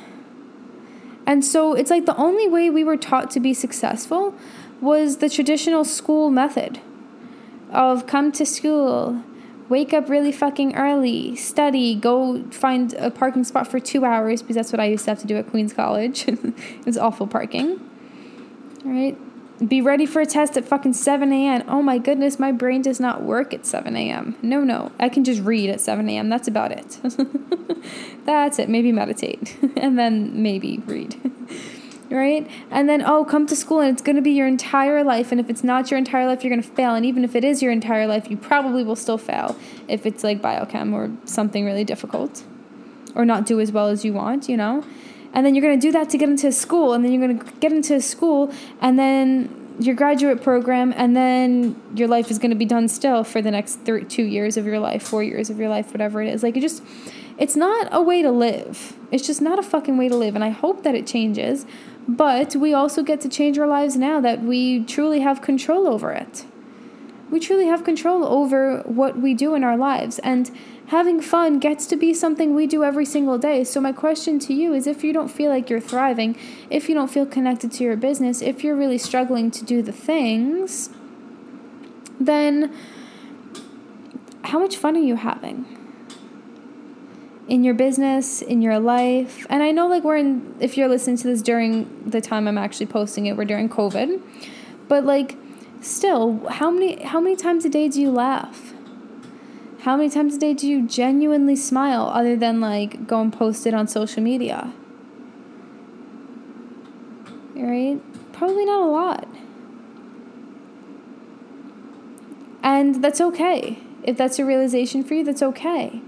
And 1.27 1.43
so 1.43 1.73
it's 1.73 1.89
like 1.89 2.05
the 2.05 2.15
only 2.17 2.47
way 2.47 2.69
we 2.69 2.83
were 2.83 2.97
taught 2.97 3.29
to 3.31 3.39
be 3.39 3.53
successful 3.53 4.33
was 4.81 5.17
the 5.17 5.29
traditional 5.29 5.83
school 5.83 6.29
method 6.29 6.79
of 7.71 8.07
come 8.07 8.31
to 8.33 8.45
school, 8.45 9.23
wake 9.69 9.93
up 9.93 10.10
really 10.10 10.32
fucking 10.32 10.75
early, 10.75 11.36
study, 11.36 11.95
go 11.95 12.43
find 12.51 12.93
a 12.93 13.10
parking 13.12 13.43
spot 13.43 13.67
for 13.67 13.80
two 13.80 14.06
hours 14.06 14.41
because 14.41 14.56
that's 14.56 14.71
what 14.71 14.80
I 14.80 14.86
used 14.86 15.06
to 15.06 15.12
have 15.12 15.19
to 15.19 15.28
do 15.28 15.38
at 15.38 15.49
Queens 15.49 15.73
College. 15.73 16.28
it 16.28 16.86
was 16.86 16.97
awful 16.97 17.28
parking. 17.28 17.80
All 18.86 18.91
right 18.91 19.17
be 19.65 19.82
ready 19.82 20.06
for 20.06 20.21
a 20.21 20.25
test 20.25 20.58
at 20.58 20.65
fucking 20.65 20.93
7 20.93 21.32
a.m. 21.32 21.63
Oh 21.67 21.82
my 21.82 21.97
goodness, 21.97 22.39
my 22.39 22.51
brain 22.51 22.82
does 22.82 22.99
not 22.99 23.23
work 23.23 23.54
at 23.54 23.65
7 23.65 23.95
a.m. 23.95 24.36
No, 24.41 24.63
no, 24.63 24.91
I 24.99 25.10
can 25.10 25.23
just 25.23 25.41
read 25.41 25.69
at 25.69 25.80
7 25.80 26.08
a.m. 26.10 26.30
That's 26.30 26.47
about 26.47 26.71
it. 26.71 26.99
That's 28.25 28.60
it. 28.60 28.69
Maybe 28.69 28.91
meditate 28.91 29.58
and 29.78 29.97
then 29.97 30.41
maybe 30.41 30.80
read. 30.86 31.15
Right? 32.09 32.49
And 32.71 32.87
then, 32.87 33.01
oh, 33.01 33.25
come 33.25 33.47
to 33.47 33.55
school 33.55 33.79
and 33.79 33.91
it's 33.91 34.01
going 34.01 34.15
to 34.15 34.21
be 34.21 34.31
your 34.31 34.47
entire 34.47 35.03
life. 35.03 35.31
And 35.31 35.39
if 35.39 35.49
it's 35.49 35.63
not 35.63 35.91
your 35.91 35.97
entire 35.97 36.25
life, 36.27 36.43
you're 36.43 36.51
going 36.51 36.61
to 36.61 36.75
fail. 36.75 36.95
And 36.95 37.05
even 37.05 37.23
if 37.23 37.35
it 37.35 37.43
is 37.43 37.61
your 37.61 37.71
entire 37.71 38.07
life, 38.07 38.29
you 38.29 38.37
probably 38.37 38.83
will 38.83 38.95
still 38.95 39.17
fail 39.17 39.57
if 39.87 40.05
it's 40.05 40.23
like 40.23 40.41
biochem 40.41 40.93
or 40.93 41.11
something 41.25 41.65
really 41.65 41.83
difficult 41.83 42.43
or 43.15 43.25
not 43.25 43.45
do 43.45 43.59
as 43.59 43.71
well 43.71 43.87
as 43.87 44.03
you 44.03 44.13
want, 44.13 44.49
you 44.49 44.57
know? 44.57 44.83
and 45.35 45.45
then 45.45 45.53
you're 45.53 45.61
going 45.61 45.79
to 45.79 45.87
do 45.87 45.91
that 45.91 46.09
to 46.09 46.17
get 46.17 46.29
into 46.29 46.51
school 46.51 46.93
and 46.93 47.03
then 47.03 47.11
you're 47.11 47.27
going 47.27 47.37
to 47.37 47.51
get 47.59 47.71
into 47.71 48.01
school 48.01 48.51
and 48.81 48.97
then 48.97 49.75
your 49.79 49.93
graduate 49.93 50.41
program 50.41 50.93
and 50.95 51.15
then 51.15 51.79
your 51.93 52.07
life 52.07 52.31
is 52.31 52.39
going 52.39 52.49
to 52.49 52.55
be 52.55 52.65
done 52.65 52.87
still 52.87 53.25
for 53.25 53.41
the 53.41 53.51
next 53.51 53.75
three, 53.81 54.05
two 54.05 54.23
years 54.23 54.55
of 54.55 54.65
your 54.65 54.79
life 54.79 55.03
four 55.03 55.21
years 55.21 55.49
of 55.49 55.59
your 55.59 55.67
life 55.67 55.91
whatever 55.91 56.21
it 56.21 56.33
is 56.33 56.41
like 56.41 56.55
it 56.55 56.61
just 56.61 56.81
it's 57.37 57.57
not 57.57 57.89
a 57.91 58.01
way 58.01 58.21
to 58.21 58.31
live 58.31 58.97
it's 59.11 59.27
just 59.27 59.41
not 59.41 59.59
a 59.59 59.63
fucking 59.63 59.97
way 59.97 60.07
to 60.07 60.15
live 60.15 60.33
and 60.33 60.43
i 60.45 60.49
hope 60.49 60.83
that 60.83 60.95
it 60.95 61.05
changes 61.05 61.65
but 62.07 62.55
we 62.55 62.73
also 62.73 63.01
get 63.03 63.19
to 63.21 63.29
change 63.29 63.57
our 63.57 63.67
lives 63.67 63.95
now 63.95 64.19
that 64.21 64.41
we 64.41 64.83
truly 64.83 65.21
have 65.21 65.41
control 65.41 65.87
over 65.87 66.11
it 66.11 66.45
we 67.29 67.39
truly 67.39 67.65
have 67.65 67.83
control 67.83 68.23
over 68.23 68.81
what 68.85 69.17
we 69.17 69.33
do 69.33 69.55
in 69.55 69.63
our 69.63 69.75
lives 69.75 70.19
and 70.19 70.51
having 70.87 71.19
fun 71.19 71.59
gets 71.59 71.87
to 71.87 71.95
be 71.95 72.13
something 72.13 72.53
we 72.53 72.67
do 72.67 72.83
every 72.83 73.05
single 73.05 73.37
day. 73.37 73.63
So, 73.63 73.81
my 73.81 73.91
question 73.91 74.37
to 74.39 74.53
you 74.53 74.73
is 74.73 74.85
if 74.85 75.03
you 75.03 75.11
don't 75.11 75.29
feel 75.29 75.49
like 75.49 75.69
you're 75.69 75.79
thriving, 75.79 76.37
if 76.69 76.87
you 76.87 76.95
don't 76.95 77.09
feel 77.09 77.25
connected 77.25 77.71
to 77.73 77.83
your 77.83 77.95
business, 77.95 78.41
if 78.41 78.63
you're 78.63 78.75
really 78.75 78.97
struggling 78.97 79.49
to 79.51 79.65
do 79.65 79.81
the 79.81 79.91
things, 79.91 80.91
then 82.19 82.73
how 84.43 84.59
much 84.59 84.77
fun 84.77 84.95
are 84.95 84.99
you 84.99 85.15
having? 85.15 85.74
In 87.47 87.63
your 87.63 87.73
business, 87.73 88.41
in 88.41 88.62
your 88.62 88.79
life. 88.79 89.45
And 89.49 89.62
I 89.62 89.71
know 89.71 89.88
like 89.88 90.03
we're 90.03 90.17
in 90.17 90.55
if 90.60 90.77
you're 90.77 90.88
listening 90.88 91.17
to 91.17 91.27
this 91.27 91.41
during 91.41 92.10
the 92.10 92.21
time 92.21 92.47
I'm 92.47 92.58
actually 92.58 92.88
posting 92.88 93.27
it, 93.27 93.38
we're 93.38 93.45
during 93.45 93.69
COVID. 93.69 94.21
But 94.88 95.05
like 95.05 95.38
still, 95.81 96.47
how 96.49 96.71
many 96.71 97.03
how 97.03 97.19
many 97.19 97.36
times 97.36 97.65
a 97.65 97.69
day 97.69 97.88
do 97.88 98.01
you 98.01 98.12
laugh? 98.12 98.73
How 99.81 99.95
many 99.95 100.10
times 100.10 100.36
a 100.36 100.39
day 100.39 100.55
do 100.55 100.67
you 100.67 100.88
genuinely 100.88 101.55
smile 101.55 102.10
other 102.12 102.36
than 102.36 102.60
like 102.60 103.05
go 103.05 103.21
and 103.21 103.31
post 103.31 103.67
it 103.67 103.73
on 103.73 103.88
social 103.88 104.23
media? 104.23 104.73
Right? 107.55 108.01
Probably 108.34 108.65
not 108.65 108.81
a 108.81 108.89
lot. 108.89 109.27
And 112.63 113.03
that's 113.03 113.21
okay. 113.21 113.77
If 114.03 114.17
that's 114.17 114.39
a 114.39 114.45
realization 114.45 115.03
for 115.03 115.13
you, 115.13 115.23
that's 115.23 115.43
okay. 115.43 116.01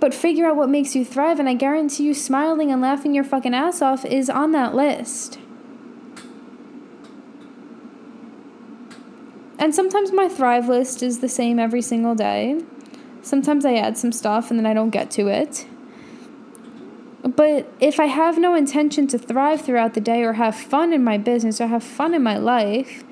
But 0.00 0.14
figure 0.14 0.46
out 0.46 0.56
what 0.56 0.68
makes 0.68 0.94
you 0.94 1.04
thrive, 1.04 1.40
and 1.40 1.48
I 1.48 1.54
guarantee 1.54 2.04
you, 2.04 2.14
smiling 2.14 2.70
and 2.70 2.80
laughing 2.80 3.14
your 3.14 3.24
fucking 3.24 3.54
ass 3.54 3.82
off 3.82 4.04
is 4.04 4.30
on 4.30 4.52
that 4.52 4.74
list. 4.74 5.38
And 9.58 9.74
sometimes 9.74 10.12
my 10.12 10.28
thrive 10.28 10.68
list 10.68 11.02
is 11.02 11.18
the 11.18 11.28
same 11.28 11.58
every 11.58 11.82
single 11.82 12.14
day. 12.14 12.62
Sometimes 13.22 13.64
I 13.64 13.74
add 13.74 13.98
some 13.98 14.12
stuff 14.12 14.50
and 14.50 14.58
then 14.58 14.66
I 14.66 14.72
don't 14.72 14.90
get 14.90 15.10
to 15.12 15.26
it. 15.26 15.66
But 17.22 17.70
if 17.80 17.98
I 17.98 18.06
have 18.06 18.38
no 18.38 18.54
intention 18.54 19.08
to 19.08 19.18
thrive 19.18 19.60
throughout 19.60 19.94
the 19.94 20.00
day 20.00 20.22
or 20.22 20.34
have 20.34 20.54
fun 20.54 20.92
in 20.92 21.02
my 21.02 21.18
business 21.18 21.60
or 21.60 21.66
have 21.66 21.82
fun 21.82 22.14
in 22.14 22.22
my 22.22 22.38
life, 22.38 23.02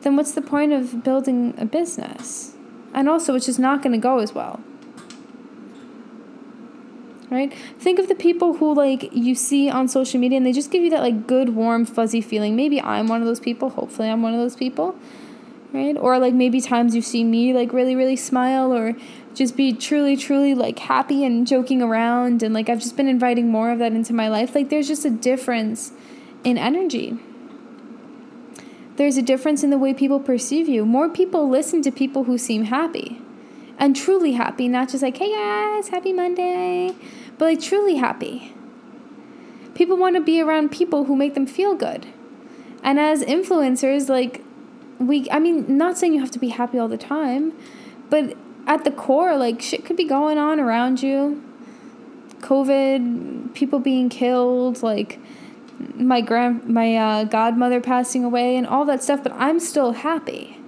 then 0.00 0.16
what's 0.16 0.32
the 0.32 0.42
point 0.42 0.72
of 0.72 1.04
building 1.04 1.54
a 1.58 1.66
business? 1.66 2.56
And 2.94 3.08
also, 3.08 3.34
it's 3.34 3.46
just 3.46 3.58
not 3.58 3.82
going 3.82 3.92
to 3.92 3.98
go 3.98 4.18
as 4.18 4.32
well. 4.32 4.60
Right? 7.34 7.52
Think 7.78 7.98
of 7.98 8.08
the 8.08 8.14
people 8.14 8.54
who 8.54 8.72
like 8.74 9.12
you 9.12 9.34
see 9.34 9.68
on 9.68 9.88
social 9.88 10.20
media 10.20 10.36
and 10.36 10.46
they 10.46 10.52
just 10.52 10.70
give 10.70 10.84
you 10.84 10.90
that 10.90 11.02
like 11.02 11.26
good 11.26 11.50
warm 11.50 11.84
fuzzy 11.84 12.20
feeling. 12.20 12.54
Maybe 12.54 12.80
I'm 12.80 13.08
one 13.08 13.20
of 13.20 13.26
those 13.26 13.40
people. 13.40 13.70
Hopefully 13.70 14.08
I'm 14.08 14.22
one 14.22 14.34
of 14.34 14.40
those 14.40 14.56
people 14.56 14.96
right? 15.74 15.96
Or 15.98 16.18
like 16.18 16.32
maybe 16.32 16.60
times 16.60 16.94
you 16.94 17.02
see 17.02 17.24
me 17.24 17.52
like 17.52 17.72
really, 17.72 17.96
really 17.96 18.16
smile 18.16 18.72
or 18.72 18.94
just 19.34 19.56
be 19.56 19.72
truly, 19.72 20.16
truly 20.16 20.54
like 20.54 20.78
happy 20.78 21.24
and 21.24 21.46
joking 21.46 21.82
around. 21.82 22.42
And 22.42 22.54
like 22.54 22.68
I've 22.68 22.80
just 22.80 22.96
been 22.96 23.08
inviting 23.08 23.50
more 23.50 23.70
of 23.70 23.80
that 23.80 23.92
into 23.92 24.14
my 24.14 24.28
life. 24.28 24.54
Like 24.54 24.70
there's 24.70 24.86
just 24.86 25.04
a 25.04 25.10
difference 25.10 25.92
in 26.44 26.56
energy. 26.56 27.18
There's 28.96 29.16
a 29.16 29.22
difference 29.22 29.64
in 29.64 29.70
the 29.70 29.78
way 29.78 29.92
people 29.92 30.20
perceive 30.20 30.68
you. 30.68 30.86
More 30.86 31.08
people 31.08 31.48
listen 31.50 31.82
to 31.82 31.90
people 31.90 32.24
who 32.24 32.38
seem 32.38 32.64
happy 32.64 33.20
and 33.76 33.96
truly 33.96 34.32
happy, 34.32 34.68
not 34.68 34.88
just 34.88 35.02
like, 35.02 35.16
hey 35.16 35.32
guys, 35.34 35.88
happy 35.88 36.12
Monday, 36.12 36.94
like 37.44 37.60
truly 37.60 37.96
happy. 37.96 38.54
People 39.74 39.96
want 39.96 40.16
to 40.16 40.22
be 40.22 40.40
around 40.40 40.70
people 40.70 41.04
who 41.04 41.16
make 41.16 41.34
them 41.34 41.46
feel 41.46 41.74
good. 41.74 42.06
And 42.82 42.98
as 42.98 43.22
influencers, 43.22 44.08
like 44.08 44.44
we 44.98 45.28
I 45.30 45.38
mean, 45.38 45.76
not 45.76 45.98
saying 45.98 46.14
you 46.14 46.20
have 46.20 46.30
to 46.32 46.38
be 46.38 46.48
happy 46.48 46.78
all 46.78 46.88
the 46.88 46.98
time, 46.98 47.52
but 48.10 48.36
at 48.66 48.84
the 48.84 48.90
core, 48.90 49.36
like 49.36 49.60
shit 49.60 49.84
could 49.84 49.96
be 49.96 50.04
going 50.04 50.38
on 50.38 50.60
around 50.60 51.02
you. 51.02 51.42
COVID, 52.40 53.54
people 53.54 53.78
being 53.78 54.08
killed, 54.08 54.82
like 54.82 55.18
my 55.94 56.20
grand 56.20 56.66
my 56.68 56.96
uh, 56.96 57.24
godmother 57.24 57.80
passing 57.80 58.24
away 58.24 58.56
and 58.56 58.66
all 58.66 58.84
that 58.84 59.02
stuff, 59.02 59.22
but 59.22 59.32
I'm 59.32 59.58
still 59.58 59.92
happy. 59.92 60.58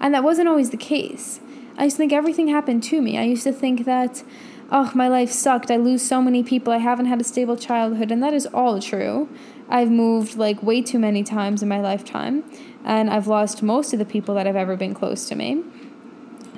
And 0.00 0.14
that 0.14 0.24
wasn't 0.24 0.48
always 0.48 0.70
the 0.70 0.76
case. 0.76 1.40
I 1.76 1.84
used 1.84 1.96
to 1.96 1.98
think 1.98 2.12
everything 2.12 2.48
happened 2.48 2.82
to 2.84 3.00
me. 3.00 3.18
I 3.18 3.22
used 3.22 3.44
to 3.44 3.52
think 3.52 3.84
that 3.84 4.22
oh, 4.72 4.90
my 4.94 5.06
life 5.06 5.30
sucked. 5.30 5.70
I 5.70 5.76
lose 5.76 6.02
so 6.02 6.20
many 6.20 6.42
people. 6.42 6.72
I 6.72 6.78
haven't 6.78 7.06
had 7.06 7.20
a 7.20 7.24
stable 7.24 7.56
childhood, 7.56 8.10
and 8.10 8.20
that 8.22 8.34
is 8.34 8.46
all 8.46 8.80
true. 8.80 9.28
I've 9.68 9.90
moved 9.90 10.36
like 10.36 10.62
way 10.62 10.82
too 10.82 10.98
many 10.98 11.22
times 11.22 11.62
in 11.62 11.68
my 11.68 11.80
lifetime 11.80 12.44
and 12.84 13.10
I've 13.10 13.26
lost 13.26 13.62
most 13.62 13.92
of 13.92 13.98
the 13.98 14.04
people 14.04 14.34
that 14.34 14.46
have 14.46 14.56
ever 14.56 14.76
been 14.76 14.94
close 14.94 15.28
to 15.28 15.34
me. 15.34 15.62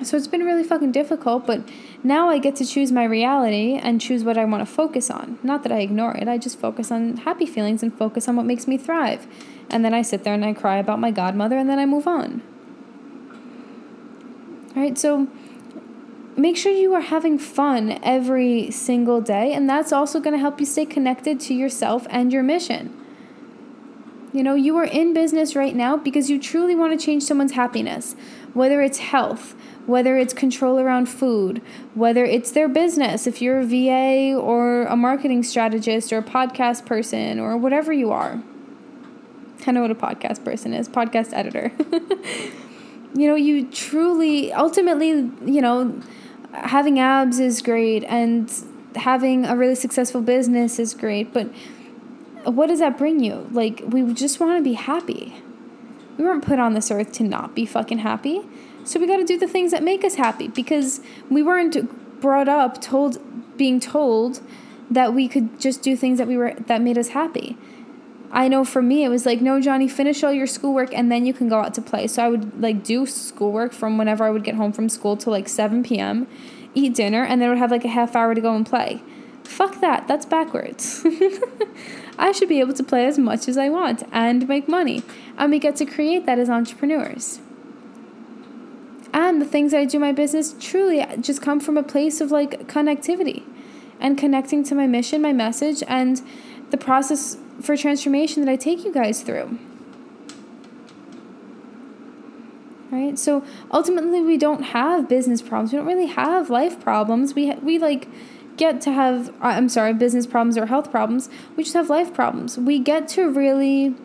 So 0.03 0.17
it's 0.17 0.27
been 0.27 0.43
really 0.43 0.63
fucking 0.63 0.91
difficult, 0.91 1.47
but 1.47 1.61
now 2.03 2.29
I 2.29 2.37
get 2.37 2.57
to 2.57 2.65
choose 2.65 2.91
my 2.91 3.05
reality 3.05 3.79
and 3.81 4.01
choose 4.01 4.25
what 4.25 4.37
I 4.37 4.43
want 4.43 4.67
to 4.67 4.71
focus 4.71 5.09
on. 5.09 5.39
Not 5.41 5.63
that 5.63 5.71
I 5.71 5.79
ignore 5.79 6.13
it, 6.15 6.27
I 6.27 6.37
just 6.37 6.59
focus 6.59 6.91
on 6.91 7.17
happy 7.17 7.45
feelings 7.45 7.81
and 7.81 7.97
focus 7.97 8.27
on 8.27 8.35
what 8.35 8.45
makes 8.45 8.67
me 8.67 8.77
thrive. 8.77 9.25
And 9.69 9.85
then 9.85 9.93
I 9.93 10.01
sit 10.01 10.25
there 10.25 10.33
and 10.33 10.43
I 10.43 10.53
cry 10.53 10.77
about 10.77 10.99
my 10.99 11.11
godmother 11.11 11.57
and 11.57 11.69
then 11.69 11.79
I 11.79 11.85
move 11.85 12.07
on. 12.07 12.41
All 14.75 14.81
right, 14.81 14.97
so 14.97 15.29
make 16.37 16.57
sure 16.57 16.71
you 16.71 16.93
are 16.93 17.01
having 17.01 17.37
fun 17.37 17.99
every 18.03 18.71
single 18.71 19.21
day, 19.21 19.53
and 19.53 19.69
that's 19.69 19.91
also 19.91 20.19
going 20.19 20.33
to 20.33 20.39
help 20.39 20.59
you 20.59 20.65
stay 20.65 20.85
connected 20.85 21.39
to 21.41 21.53
yourself 21.53 22.05
and 22.09 22.31
your 22.33 22.43
mission. 22.43 22.95
You 24.33 24.43
know, 24.43 24.55
you 24.55 24.75
are 24.77 24.85
in 24.85 25.13
business 25.13 25.55
right 25.55 25.73
now 25.75 25.95
because 25.95 26.29
you 26.29 26.39
truly 26.39 26.75
want 26.75 26.97
to 26.99 27.03
change 27.03 27.23
someone's 27.23 27.53
happiness, 27.53 28.15
whether 28.53 28.81
it's 28.81 28.97
health, 28.97 29.55
whether 29.85 30.17
it's 30.17 30.33
control 30.33 30.77
around 30.77 31.05
food, 31.07 31.61
whether 31.93 32.25
it's 32.25 32.51
their 32.51 32.67
business, 32.67 33.27
if 33.27 33.41
you're 33.41 33.59
a 33.59 33.65
VA 33.65 34.37
or 34.37 34.83
a 34.87 34.95
marketing 34.97 35.41
strategist 35.43 36.11
or 36.11 36.17
a 36.17 36.23
podcast 36.23 36.85
person 36.85 37.39
or 37.39 37.55
whatever 37.55 37.93
you 37.93 38.11
are. 38.11 38.41
I 39.65 39.71
know 39.71 39.81
what 39.81 39.91
a 39.91 39.95
podcast 39.95 40.43
person 40.43 40.73
is, 40.73 40.89
podcast 40.89 41.33
editor. 41.33 41.71
you 43.15 43.27
know, 43.27 43.35
you 43.35 43.67
truly, 43.67 44.51
ultimately, 44.51 45.09
you 45.09 45.61
know, 45.61 46.01
having 46.55 46.99
abs 46.99 47.39
is 47.39 47.61
great 47.61 48.03
and 48.05 48.51
having 48.95 49.45
a 49.45 49.55
really 49.55 49.75
successful 49.75 50.21
business 50.21 50.79
is 50.79 50.93
great, 50.93 51.33
but 51.33 51.47
what 52.45 52.67
does 52.67 52.79
that 52.79 52.97
bring 52.97 53.23
you? 53.23 53.47
Like, 53.51 53.81
we 53.87 54.13
just 54.13 54.39
want 54.39 54.57
to 54.57 54.63
be 54.63 54.73
happy. 54.73 55.41
We 56.17 56.23
weren't 56.23 56.45
put 56.45 56.59
on 56.59 56.73
this 56.73 56.91
earth 56.91 57.11
to 57.13 57.23
not 57.23 57.55
be 57.55 57.65
fucking 57.65 57.99
happy. 57.99 58.41
So 58.83 58.99
we 58.99 59.07
got 59.07 59.17
to 59.17 59.25
do 59.25 59.37
the 59.37 59.47
things 59.47 59.71
that 59.71 59.83
make 59.83 60.03
us 60.03 60.15
happy 60.15 60.47
because 60.47 61.01
we 61.29 61.41
weren't 61.41 62.21
brought 62.21 62.47
up 62.47 62.81
told 62.81 63.17
being 63.57 63.79
told 63.79 64.41
that 64.89 65.13
we 65.13 65.27
could 65.27 65.59
just 65.59 65.81
do 65.81 65.95
things 65.95 66.19
that 66.19 66.27
we 66.27 66.37
were 66.37 66.53
that 66.67 66.81
made 66.81 66.97
us 66.97 67.09
happy. 67.09 67.57
I 68.31 68.47
know 68.47 68.65
for 68.65 68.81
me 68.81 69.03
it 69.03 69.09
was 69.09 69.25
like, 69.25 69.41
no, 69.41 69.61
Johnny, 69.61 69.87
finish 69.87 70.23
all 70.23 70.33
your 70.33 70.47
schoolwork 70.47 70.93
and 70.93 71.11
then 71.11 71.25
you 71.25 71.33
can 71.33 71.47
go 71.47 71.59
out 71.59 71.73
to 71.75 71.81
play. 71.81 72.07
So 72.07 72.23
I 72.23 72.29
would 72.29 72.61
like 72.61 72.83
do 72.83 73.05
schoolwork 73.05 73.73
from 73.73 73.97
whenever 73.97 74.23
I 74.23 74.29
would 74.29 74.43
get 74.43 74.55
home 74.55 74.71
from 74.71 74.89
school 74.89 75.15
to 75.17 75.29
like 75.29 75.47
7 75.47 75.83
p.m., 75.83 76.27
eat 76.73 76.93
dinner, 76.93 77.23
and 77.23 77.41
then 77.41 77.49
would 77.49 77.57
have 77.57 77.71
like 77.71 77.85
a 77.85 77.89
half 77.89 78.15
hour 78.15 78.35
to 78.35 78.41
go 78.41 78.55
and 78.55 78.65
play. 78.65 79.01
Fuck 79.43 79.79
that. 79.81 80.07
That's 80.07 80.25
backwards. 80.25 81.05
I 82.17 82.31
should 82.31 82.49
be 82.49 82.59
able 82.59 82.73
to 82.73 82.83
play 82.83 83.05
as 83.05 83.17
much 83.17 83.47
as 83.47 83.57
I 83.57 83.69
want 83.69 84.03
and 84.11 84.47
make 84.47 84.67
money. 84.67 85.03
And 85.37 85.51
we 85.51 85.59
get 85.59 85.75
to 85.77 85.85
create 85.85 86.25
that 86.25 86.39
as 86.39 86.49
entrepreneurs. 86.49 87.39
And 89.13 89.41
the 89.41 89.45
things 89.45 89.73
I 89.73 89.85
do 89.85 89.97
my 89.99 90.11
business 90.11 90.55
truly 90.59 91.05
just 91.21 91.41
come 91.41 91.59
from 91.59 91.77
a 91.77 91.83
place 91.83 92.19
of 92.19 92.31
like 92.31 92.67
connectivity 92.67 93.43
and 93.99 94.17
connecting 94.17 94.63
to 94.65 94.75
my 94.75 94.87
mission, 94.87 95.21
my 95.21 95.31
message, 95.31 95.81
and 95.87 96.21
the 96.71 96.77
process 96.77 97.37
for 97.65 97.75
transformation 97.75 98.43
that 98.43 98.51
I 98.51 98.55
take 98.55 98.85
you 98.85 98.93
guys 98.93 99.21
through. 99.21 99.59
Right? 102.91 103.17
So 103.19 103.43
ultimately 103.71 104.21
we 104.21 104.37
don't 104.37 104.63
have 104.63 105.09
business 105.09 105.41
problems. 105.41 105.73
We 105.73 105.77
don't 105.77 105.87
really 105.87 106.05
have 106.05 106.49
life 106.49 106.79
problems. 106.79 107.33
We 107.33 107.53
we 107.55 107.77
like 107.77 108.07
get 108.57 108.79
to 108.81 108.91
have 108.91 109.29
uh, 109.29 109.47
I'm 109.47 109.69
sorry, 109.69 109.93
business 109.93 110.25
problems 110.27 110.57
or 110.57 110.67
health 110.67 110.91
problems. 110.91 111.29
We 111.55 111.63
just 111.63 111.75
have 111.75 111.89
life 111.89 112.13
problems. 112.13 112.57
We 112.57 112.79
get 112.79 113.07
to 113.09 113.29
really 113.29 113.95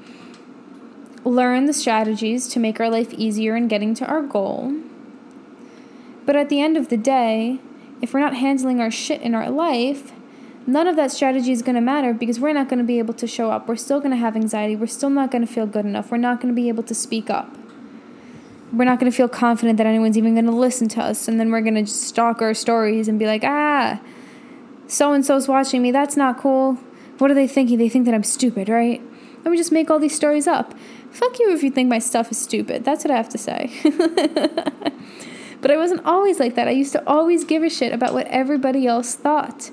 learn 1.24 1.66
the 1.66 1.72
strategies 1.72 2.48
to 2.48 2.58
make 2.58 2.80
our 2.80 2.90
life 2.90 3.12
easier 3.12 3.54
in 3.54 3.68
getting 3.68 3.94
to 3.94 4.06
our 4.06 4.22
goal. 4.22 4.72
But 6.24 6.36
at 6.36 6.48
the 6.48 6.60
end 6.60 6.76
of 6.76 6.88
the 6.88 6.96
day, 6.96 7.60
if 8.00 8.14
we're 8.14 8.20
not 8.20 8.36
handling 8.36 8.80
our 8.80 8.90
shit 8.90 9.20
in 9.20 9.34
our 9.34 9.50
life, 9.50 10.12
none 10.70 10.86
of 10.86 10.96
that 10.96 11.10
strategy 11.10 11.52
is 11.52 11.62
going 11.62 11.74
to 11.74 11.80
matter 11.80 12.14
because 12.14 12.40
we're 12.40 12.52
not 12.52 12.68
going 12.68 12.78
to 12.78 12.84
be 12.84 12.98
able 12.98 13.14
to 13.14 13.26
show 13.26 13.50
up. 13.50 13.68
We're 13.68 13.76
still 13.76 13.98
going 13.98 14.12
to 14.12 14.16
have 14.16 14.36
anxiety. 14.36 14.76
We're 14.76 14.86
still 14.86 15.10
not 15.10 15.30
going 15.30 15.46
to 15.46 15.52
feel 15.52 15.66
good 15.66 15.84
enough. 15.84 16.10
We're 16.10 16.18
not 16.18 16.40
going 16.40 16.54
to 16.54 16.56
be 16.56 16.68
able 16.68 16.82
to 16.84 16.94
speak 16.94 17.28
up. 17.30 17.56
We're 18.72 18.84
not 18.84 19.00
going 19.00 19.10
to 19.10 19.16
feel 19.16 19.28
confident 19.28 19.78
that 19.78 19.86
anyone's 19.86 20.16
even 20.16 20.34
going 20.34 20.46
to 20.46 20.52
listen 20.52 20.88
to 20.90 21.02
us. 21.02 21.26
And 21.26 21.40
then 21.40 21.50
we're 21.50 21.60
going 21.60 21.84
to 21.84 21.86
stalk 21.90 22.40
our 22.40 22.54
stories 22.54 23.08
and 23.08 23.18
be 23.18 23.26
like, 23.26 23.42
ah, 23.44 24.00
so 24.86 25.12
and 25.12 25.24
so's 25.26 25.48
watching 25.48 25.82
me. 25.82 25.90
That's 25.90 26.16
not 26.16 26.38
cool. 26.38 26.74
What 27.18 27.30
are 27.30 27.34
they 27.34 27.48
thinking? 27.48 27.78
They 27.78 27.88
think 27.88 28.04
that 28.06 28.14
I'm 28.14 28.24
stupid, 28.24 28.68
right? 28.68 29.00
And 29.44 29.50
we 29.50 29.56
just 29.56 29.72
make 29.72 29.90
all 29.90 29.98
these 29.98 30.14
stories 30.14 30.46
up. 30.46 30.74
Fuck 31.10 31.38
you 31.40 31.52
if 31.52 31.62
you 31.62 31.70
think 31.70 31.88
my 31.88 31.98
stuff 31.98 32.30
is 32.30 32.38
stupid. 32.38 32.84
That's 32.84 33.04
what 33.04 33.10
I 33.10 33.16
have 33.16 33.28
to 33.30 33.38
say. 33.38 33.72
but 35.60 35.70
I 35.70 35.76
wasn't 35.76 36.04
always 36.06 36.38
like 36.38 36.54
that. 36.54 36.68
I 36.68 36.72
used 36.72 36.92
to 36.92 37.02
always 37.08 37.44
give 37.44 37.62
a 37.62 37.70
shit 37.70 37.92
about 37.92 38.14
what 38.14 38.26
everybody 38.28 38.86
else 38.86 39.16
thought. 39.16 39.70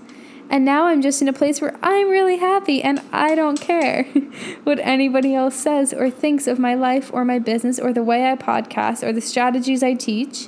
And 0.50 0.64
now 0.64 0.86
I'm 0.86 1.02
just 1.02 1.22
in 1.22 1.28
a 1.28 1.34
place 1.34 1.60
where 1.60 1.78
I'm 1.84 2.10
really 2.10 2.38
happy 2.38 2.82
and 2.82 3.02
I 3.12 3.36
don't 3.36 3.60
care 3.60 4.04
what 4.64 4.80
anybody 4.80 5.36
else 5.36 5.56
says 5.56 5.94
or 5.94 6.10
thinks 6.10 6.48
of 6.48 6.58
my 6.58 6.74
life 6.74 7.12
or 7.14 7.26
my 7.26 7.38
business 7.38 7.80
or 7.80 7.92
the 7.92 8.04
way 8.04 8.30
I 8.30 8.36
podcast 8.36 9.04
or 9.04 9.12
the 9.12 9.22
strategies 9.22 9.84
I 9.84 9.94
teach. 9.94 10.48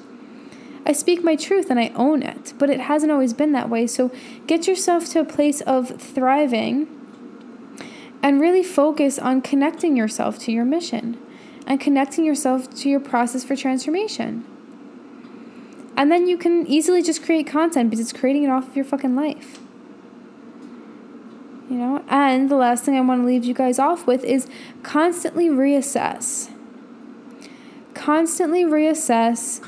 I 0.86 0.94
speak 0.94 1.24
my 1.24 1.36
truth 1.36 1.70
and 1.70 1.80
I 1.80 1.90
own 1.96 2.24
it, 2.24 2.54
but 2.58 2.70
it 2.70 2.80
hasn't 2.80 3.12
always 3.12 3.34
been 3.34 3.52
that 3.52 3.70
way. 3.70 3.88
So 3.88 4.12
get 4.48 4.68
yourself 4.68 5.06
to 5.10 5.20
a 5.20 5.26
place 5.26 5.60
of 5.62 6.02
thriving 6.02 6.88
and 8.24 8.40
really 8.40 8.64
focus 8.64 9.20
on 9.20 9.42
connecting 9.42 9.98
yourself 9.98 10.40
to 10.40 10.52
your 10.52 10.66
mission 10.66 11.18
and 11.68 11.80
connecting 11.80 12.26
yourself 12.26 12.74
to 12.78 12.90
your 12.90 13.00
process 13.02 13.44
for 13.44 13.56
transformation. 13.56 14.46
And 15.98 16.10
then 16.10 16.28
you 16.28 16.38
can 16.38 16.66
easily 16.66 17.04
just 17.04 17.24
create 17.24 17.46
content 17.46 17.90
because 17.90 18.10
it's 18.10 18.18
creating 18.18 18.44
it 18.44 18.50
off 18.50 18.70
of 18.70 18.76
your 18.76 18.86
fucking 18.86 19.16
life. 19.16 19.60
You 21.70 21.76
know, 21.76 22.04
and 22.08 22.50
the 22.50 22.56
last 22.56 22.84
thing 22.84 22.98
I 22.98 23.02
want 23.02 23.22
to 23.22 23.28
leave 23.28 23.46
you 23.46 23.54
guys 23.54 23.78
off 23.78 24.08
with 24.08 24.24
is 24.24 24.48
constantly 24.82 25.50
reassess. 25.50 26.52
Constantly 27.94 28.64
reassess 28.64 29.64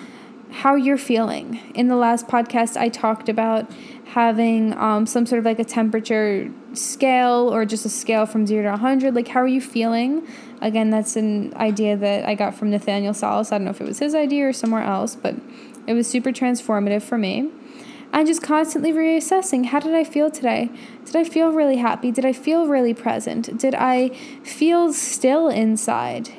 how 0.49 0.73
you're 0.73 0.97
feeling. 0.97 1.59
In 1.75 1.89
the 1.89 1.95
last 1.95 2.27
podcast, 2.27 2.75
I 2.75 2.89
talked 2.89 3.29
about 3.29 3.71
having 4.05 4.73
um, 4.77 5.05
some 5.05 5.27
sort 5.27 5.39
of 5.39 5.45
like 5.45 5.59
a 5.59 5.63
temperature 5.63 6.51
scale 6.73 7.53
or 7.53 7.65
just 7.65 7.85
a 7.85 7.89
scale 7.89 8.25
from 8.25 8.47
0 8.47 8.63
to 8.63 8.69
100. 8.71 9.13
Like, 9.13 9.27
how 9.27 9.39
are 9.41 9.47
you 9.47 9.61
feeling? 9.61 10.27
Again, 10.59 10.89
that's 10.89 11.15
an 11.15 11.55
idea 11.55 11.95
that 11.97 12.25
I 12.25 12.33
got 12.33 12.55
from 12.55 12.71
Nathaniel 12.71 13.13
Salas. 13.13 13.51
I 13.51 13.59
don't 13.59 13.65
know 13.65 13.71
if 13.71 13.79
it 13.79 13.87
was 13.87 13.99
his 13.99 14.15
idea 14.15 14.47
or 14.47 14.53
somewhere 14.53 14.83
else, 14.83 15.15
but 15.15 15.35
it 15.85 15.93
was 15.93 16.07
super 16.07 16.31
transformative 16.31 17.03
for 17.03 17.19
me 17.19 17.51
and 18.13 18.27
just 18.27 18.43
constantly 18.43 18.91
reassessing 18.91 19.67
how 19.67 19.79
did 19.79 19.95
I 19.95 20.03
feel 20.03 20.29
today? 20.29 20.69
Did 21.05 21.15
I 21.15 21.23
feel 21.23 21.51
really 21.51 21.77
happy? 21.77 22.11
Did 22.11 22.25
I 22.25 22.33
feel 22.33 22.67
really 22.67 22.93
present? 22.93 23.57
Did 23.57 23.75
I 23.75 24.09
feel 24.43 24.93
still 24.93 25.47
inside? 25.47 26.29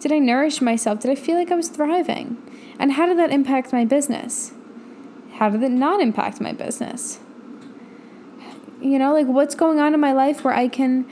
Did 0.00 0.12
I 0.12 0.18
nourish 0.18 0.60
myself? 0.60 1.00
Did 1.00 1.10
I 1.10 1.14
feel 1.14 1.36
like 1.36 1.50
I 1.50 1.56
was 1.56 1.68
thriving? 1.68 2.36
And 2.78 2.92
how 2.92 3.06
did 3.06 3.18
that 3.18 3.32
impact 3.32 3.72
my 3.72 3.84
business? 3.84 4.52
How 5.34 5.50
did 5.50 5.62
it 5.62 5.70
not 5.70 6.00
impact 6.00 6.40
my 6.40 6.52
business? 6.52 7.18
You 8.80 8.98
know, 8.98 9.12
like 9.12 9.26
what's 9.26 9.54
going 9.54 9.80
on 9.80 9.92
in 9.92 10.00
my 10.00 10.12
life 10.12 10.44
where 10.44 10.54
I 10.54 10.68
can 10.68 11.06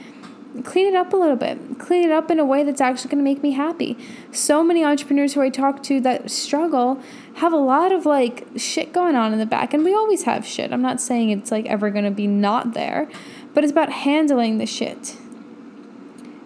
clean 0.63 0.87
it 0.87 0.95
up 0.95 1.13
a 1.13 1.15
little 1.15 1.35
bit, 1.35 1.79
clean 1.79 2.03
it 2.05 2.11
up 2.11 2.31
in 2.31 2.39
a 2.39 2.45
way 2.45 2.63
that's 2.63 2.81
actually 2.81 3.09
going 3.09 3.23
to 3.23 3.29
make 3.29 3.43
me 3.43 3.51
happy. 3.51 3.97
So 4.31 4.63
many 4.63 4.83
entrepreneurs 4.83 5.33
who 5.33 5.41
I 5.41 5.49
talk 5.49 5.83
to 5.83 5.99
that 6.01 6.31
struggle 6.31 7.01
have 7.37 7.53
a 7.53 7.57
lot 7.57 7.91
of 7.91 8.05
like 8.05 8.47
shit 8.55 8.91
going 8.91 9.15
on 9.15 9.31
in 9.31 9.37
the 9.37 9.45
back, 9.45 9.73
and 9.73 9.83
we 9.83 9.93
always 9.93 10.23
have 10.23 10.45
shit. 10.45 10.71
I'm 10.73 10.81
not 10.81 10.99
saying 10.99 11.29
it's 11.29 11.51
like 11.51 11.67
ever 11.67 11.91
to 11.91 12.11
be 12.11 12.25
not 12.25 12.73
there, 12.73 13.07
but 13.53 13.63
it's 13.63 13.71
about 13.71 13.91
handling 13.91 14.57
the 14.57 14.65
shit 14.65 15.15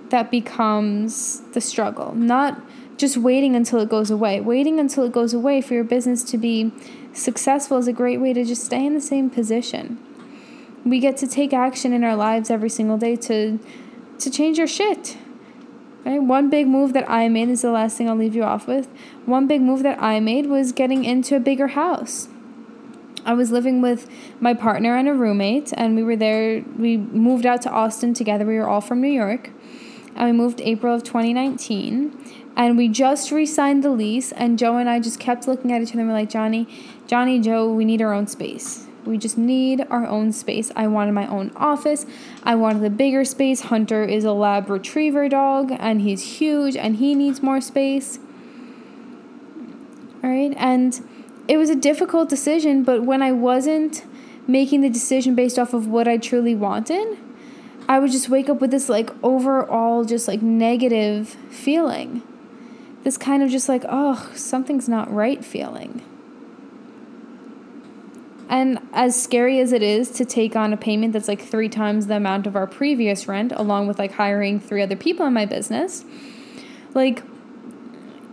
that 0.10 0.30
becomes 0.30 1.40
the 1.54 1.62
struggle, 1.62 2.14
not 2.14 2.62
just 2.98 3.16
waiting 3.16 3.56
until 3.56 3.80
it 3.80 3.88
goes 3.88 4.12
away. 4.12 4.42
Waiting 4.42 4.82
until 4.82 5.06
it 5.06 5.14
goes 5.14 5.34
away 5.34 5.62
for 5.62 5.74
your 5.74 5.86
business 5.86 6.26
to 6.26 6.38
be 6.38 6.74
successful 7.14 7.78
is 7.78 7.88
a 7.88 7.94
great 7.94 8.20
way 8.20 8.34
to 8.34 8.44
just 8.44 8.66
stay 8.66 8.86
in 8.86 8.94
the 8.94 9.02
same 9.02 9.30
position. 9.30 9.98
We 10.84 11.00
get 11.00 11.16
to 11.18 11.28
take 11.28 11.54
action 11.54 11.94
in 11.94 12.04
our 12.04 12.18
lives 12.18 12.50
every 12.50 12.70
single 12.70 12.98
day 12.98 13.16
to 13.16 13.60
to 14.20 14.30
change 14.30 14.60
our 14.60 14.68
shit. 14.68 15.18
One 16.04 16.50
big 16.50 16.68
move 16.68 16.94
that 16.94 17.10
I 17.10 17.28
made 17.30 17.50
is 17.50 17.62
the 17.62 17.72
last 17.72 17.98
thing 17.98 18.10
I'll 18.10 18.16
leave 18.16 18.36
you 18.36 18.44
off 18.44 18.68
with. 18.68 18.88
One 19.26 19.48
big 19.48 19.62
move 19.62 19.84
that 19.84 20.02
I 20.02 20.20
made 20.20 20.48
was 20.48 20.72
getting 20.72 21.06
into 21.06 21.36
a 21.36 21.40
bigger 21.40 21.68
house. 21.68 22.28
I 23.24 23.34
was 23.34 23.52
living 23.52 23.82
with 23.82 24.10
my 24.40 24.54
partner 24.56 24.96
and 24.96 25.08
a 25.08 25.14
roommate, 25.14 25.72
and 25.78 25.96
we 25.96 26.02
were 26.02 26.16
there. 26.16 26.64
We 26.78 26.98
moved 26.98 27.46
out 27.46 27.62
to 27.64 27.70
Austin 27.70 28.16
together. 28.16 28.46
We 28.46 28.58
were 28.58 28.68
all 28.68 28.82
from 28.82 29.00
New 29.00 29.12
York, 29.12 29.52
and 30.16 30.26
we 30.26 30.32
moved 30.32 30.60
April 30.62 30.96
of 30.96 31.04
2019. 31.04 32.18
And 32.56 32.78
we 32.78 32.90
just 32.90 33.32
re 33.32 33.46
signed 33.46 33.84
the 33.84 33.92
lease, 33.92 34.32
and 34.32 34.58
Joe 34.58 34.78
and 34.78 34.90
I 34.90 35.00
just 35.00 35.20
kept 35.20 35.48
looking 35.48 35.72
at 35.72 35.82
each 35.82 35.92
other 35.92 36.00
and 36.00 36.10
we're 36.10 36.16
like, 36.16 36.30
Johnny, 36.30 36.68
Johnny, 37.08 37.40
Joe, 37.40 37.72
we 37.72 37.86
need 37.86 38.02
our 38.02 38.14
own 38.14 38.28
space. 38.28 38.88
We 39.06 39.18
just 39.18 39.38
need 39.38 39.86
our 39.90 40.06
own 40.06 40.32
space. 40.32 40.72
I 40.76 40.88
wanted 40.88 41.14
my 41.14 41.28
own 41.28 41.52
office. 41.56 42.06
I 42.44 42.56
wanted 42.56 42.84
a 42.84 42.90
bigger 42.90 43.26
space. 43.26 43.62
Hunter 43.62 44.04
is 44.04 44.24
a 44.24 44.32
lab 44.32 44.70
retriever 44.70 45.28
dog 45.28 45.72
and 45.80 46.02
he's 46.02 46.40
huge 46.40 46.76
and 46.76 46.98
he 46.98 47.16
needs 47.16 47.42
more 47.42 47.62
space. 47.62 48.20
All 50.24 50.30
right. 50.30 50.54
And 50.56 51.00
it 51.48 51.58
was 51.58 51.70
a 51.70 51.76
difficult 51.76 52.30
decision, 52.30 52.84
but 52.84 53.04
when 53.04 53.22
I 53.24 53.32
wasn't 53.32 54.06
making 54.48 54.82
the 54.82 54.90
decision 54.90 55.34
based 55.34 55.58
off 55.58 55.74
of 55.74 55.88
what 55.88 56.08
I 56.08 56.18
truly 56.18 56.56
wanted, 56.56 57.18
I 57.88 58.00
would 58.00 58.12
just 58.12 58.30
wake 58.30 58.50
up 58.50 58.62
with 58.62 58.72
this 58.72 58.88
like 58.88 59.10
overall 59.24 60.06
just 60.06 60.28
like 60.28 60.42
negative 60.42 61.30
feeling. 61.50 62.22
This 63.04 63.18
kind 63.18 63.42
of 63.42 63.50
just 63.50 63.68
like, 63.68 63.84
oh, 63.90 64.32
something's 64.36 64.88
not 64.88 65.12
right 65.12 65.44
feeling. 65.44 66.04
And 68.52 68.86
as 68.92 69.20
scary 69.20 69.62
as 69.62 69.72
it 69.72 69.82
is 69.82 70.12
to 70.12 70.26
take 70.26 70.58
on 70.58 70.74
a 70.74 70.78
payment 70.78 71.14
that's 71.14 71.30
like 71.30 71.42
three 71.42 71.70
times 71.70 72.08
the 72.08 72.18
amount 72.18 72.46
of 72.46 72.58
our 72.58 72.68
previous 72.68 73.26
rent, 73.26 73.54
along 73.56 73.88
with 73.88 73.98
like 73.98 74.12
hiring 74.12 74.60
three 74.60 74.82
other 74.82 74.98
people 74.98 75.26
in 75.26 75.32
my 75.32 75.46
business, 75.46 76.04
like 76.94 77.24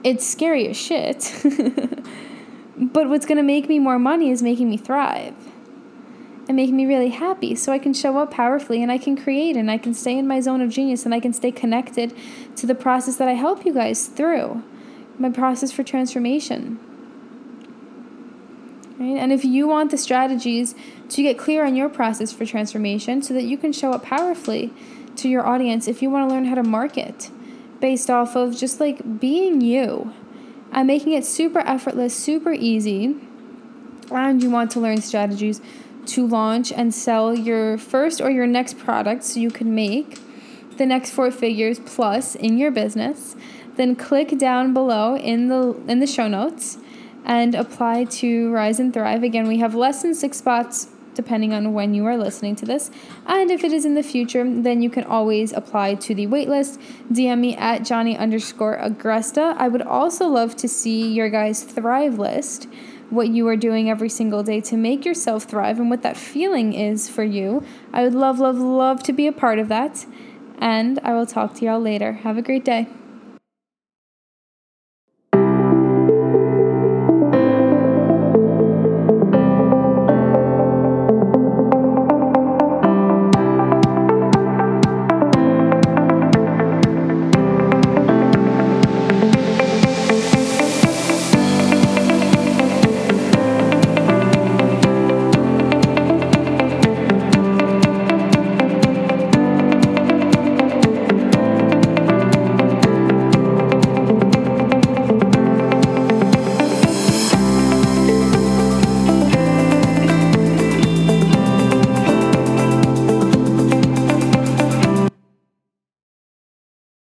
it's 0.03 0.27
scary 0.27 0.67
as 0.69 0.77
shit. 0.77 1.33
but 2.77 3.09
what's 3.09 3.27
gonna 3.27 3.45
make 3.45 3.69
me 3.69 3.79
more 3.79 4.01
money 4.01 4.31
is 4.33 4.43
making 4.43 4.69
me 4.69 4.77
thrive 4.77 5.37
and 6.49 6.57
making 6.57 6.75
me 6.75 6.87
really 6.87 7.11
happy 7.11 7.55
so 7.55 7.71
I 7.71 7.79
can 7.79 7.95
show 7.95 8.19
up 8.19 8.33
powerfully 8.33 8.83
and 8.83 8.91
I 8.91 8.99
can 8.99 9.17
create 9.17 9.57
and 9.57 9.71
I 9.71 9.79
can 9.79 9.95
stay 9.95 10.19
in 10.19 10.27
my 10.27 10.41
zone 10.41 10.61
of 10.61 10.71
genius 10.71 11.05
and 11.05 11.15
I 11.15 11.21
can 11.21 11.33
stay 11.33 11.53
connected 11.53 12.13
to 12.57 12.67
the 12.67 12.75
process 12.75 13.15
that 13.17 13.29
I 13.29 13.35
help 13.35 13.65
you 13.65 13.73
guys 13.73 14.09
through 14.09 14.65
my 15.17 15.31
process 15.31 15.71
for 15.71 15.85
transformation. 15.85 16.81
Right? 18.99 19.17
And 19.17 19.33
if 19.33 19.45
you 19.45 19.69
want 19.69 19.91
the 19.91 19.99
strategies 19.99 20.75
to 21.11 21.23
get 21.23 21.39
clear 21.39 21.65
on 21.65 21.77
your 21.77 21.89
process 21.89 22.33
for 22.33 22.45
transformation 22.45 23.23
so 23.23 23.33
that 23.35 23.45
you 23.45 23.57
can 23.57 23.73
show 23.73 23.93
up 23.93 24.03
powerfully 24.03 24.73
to 25.17 25.29
your 25.29 25.47
audience, 25.47 25.87
if 25.87 26.03
you 26.03 26.11
want 26.11 26.29
to 26.29 26.35
learn 26.35 26.47
how 26.47 26.57
to 26.57 26.65
market 26.65 27.31
based 27.81 28.11
off 28.11 28.35
of 28.35 28.57
just 28.57 28.81
like 28.81 29.21
being 29.21 29.61
you 29.61 30.13
and 30.73 30.87
making 30.87 31.13
it 31.13 31.25
super 31.25 31.61
effortless, 31.61 32.17
super 32.17 32.53
easy, 32.53 33.17
and 34.11 34.43
you 34.43 34.51
want 34.51 34.71
to 34.73 34.81
learn 34.81 35.01
strategies 35.01 35.61
to 36.07 36.27
launch 36.27 36.73
and 36.73 36.95
sell 36.95 37.35
your 37.35 37.79
first 37.79 38.21
or 38.21 38.31
your 38.31 38.47
next 38.47 38.79
product 38.79 39.23
so 39.23 39.39
you 39.39 39.51
can 39.51 39.75
make 39.75 40.19
the 40.77 40.87
next 40.87 41.11
four 41.11 41.31
figures 41.31 41.79
plus 41.81 42.35
in 42.35 42.57
your 42.57 42.71
business, 42.71 43.37
then 43.77 43.95
click 43.95 44.39
down 44.39 44.73
below 44.73 45.17
in 45.17 45.49
the 45.49 45.79
in 45.87 46.01
the 46.01 46.07
show 46.07 46.27
notes 46.27 46.79
and 47.29 47.55
apply 47.55 48.05
to 48.05 48.51
Rise 48.51 48.81
and 48.81 48.93
Thrive. 48.93 49.23
Again, 49.23 49.47
we 49.47 49.59
have 49.59 49.75
less 49.75 50.03
than 50.03 50.15
six 50.15 50.39
spots 50.39 50.89
depending 51.19 51.53
on 51.53 51.75
when 51.75 51.95
you 51.95 52.07
are 52.07 52.17
listening 52.17 52.55
to 52.55 52.65
this. 52.65 52.93
And 53.27 53.51
if 53.51 53.65
it 53.65 53.73
is 53.73 53.85
in 53.85 53.95
the 53.95 54.05
future, 54.05 54.45
then 54.49 54.83
you 54.83 54.89
can 54.89 55.03
always 55.03 55.53
apply 55.53 55.97
to 55.97 56.15
the 56.15 56.29
waitlist. 56.29 56.81
DM 57.13 57.41
me 57.41 57.57
at 57.57 57.85
Johnny 57.85 58.17
underscore 58.17 58.79
Agresta. 58.79 59.57
I 59.59 59.67
would 59.67 59.83
also 59.83 60.29
love 60.29 60.55
to 60.57 60.69
see 60.69 61.13
your 61.13 61.29
guys' 61.29 61.65
Thrive 61.65 62.21
list, 62.21 62.69
what 63.11 63.31
you 63.31 63.49
are 63.49 63.57
doing 63.57 63.91
every 63.91 64.09
single 64.09 64.45
day 64.45 64.61
to 64.61 64.77
make 64.77 65.05
yourself 65.05 65.43
thrive 65.43 65.81
and 65.81 65.91
what 65.91 66.03
that 66.03 66.17
feeling 66.17 66.73
is 66.73 67.09
for 67.09 67.25
you. 67.25 67.65
I 67.93 68.05
would 68.05 68.15
love, 68.15 68.39
love, 68.39 68.59
love 68.59 69.03
to 69.03 69.13
be 69.13 69.27
a 69.27 69.33
part 69.33 69.59
of 69.59 69.67
that. 69.69 70.07
And 70.61 71.01
I 71.03 71.15
will 71.15 71.27
talk 71.27 71.55
to 71.55 71.65
y'all 71.65 71.81
later. 71.81 72.13
Have 72.13 72.39
a 72.39 72.43
great 72.43 72.65
day. 72.65 72.87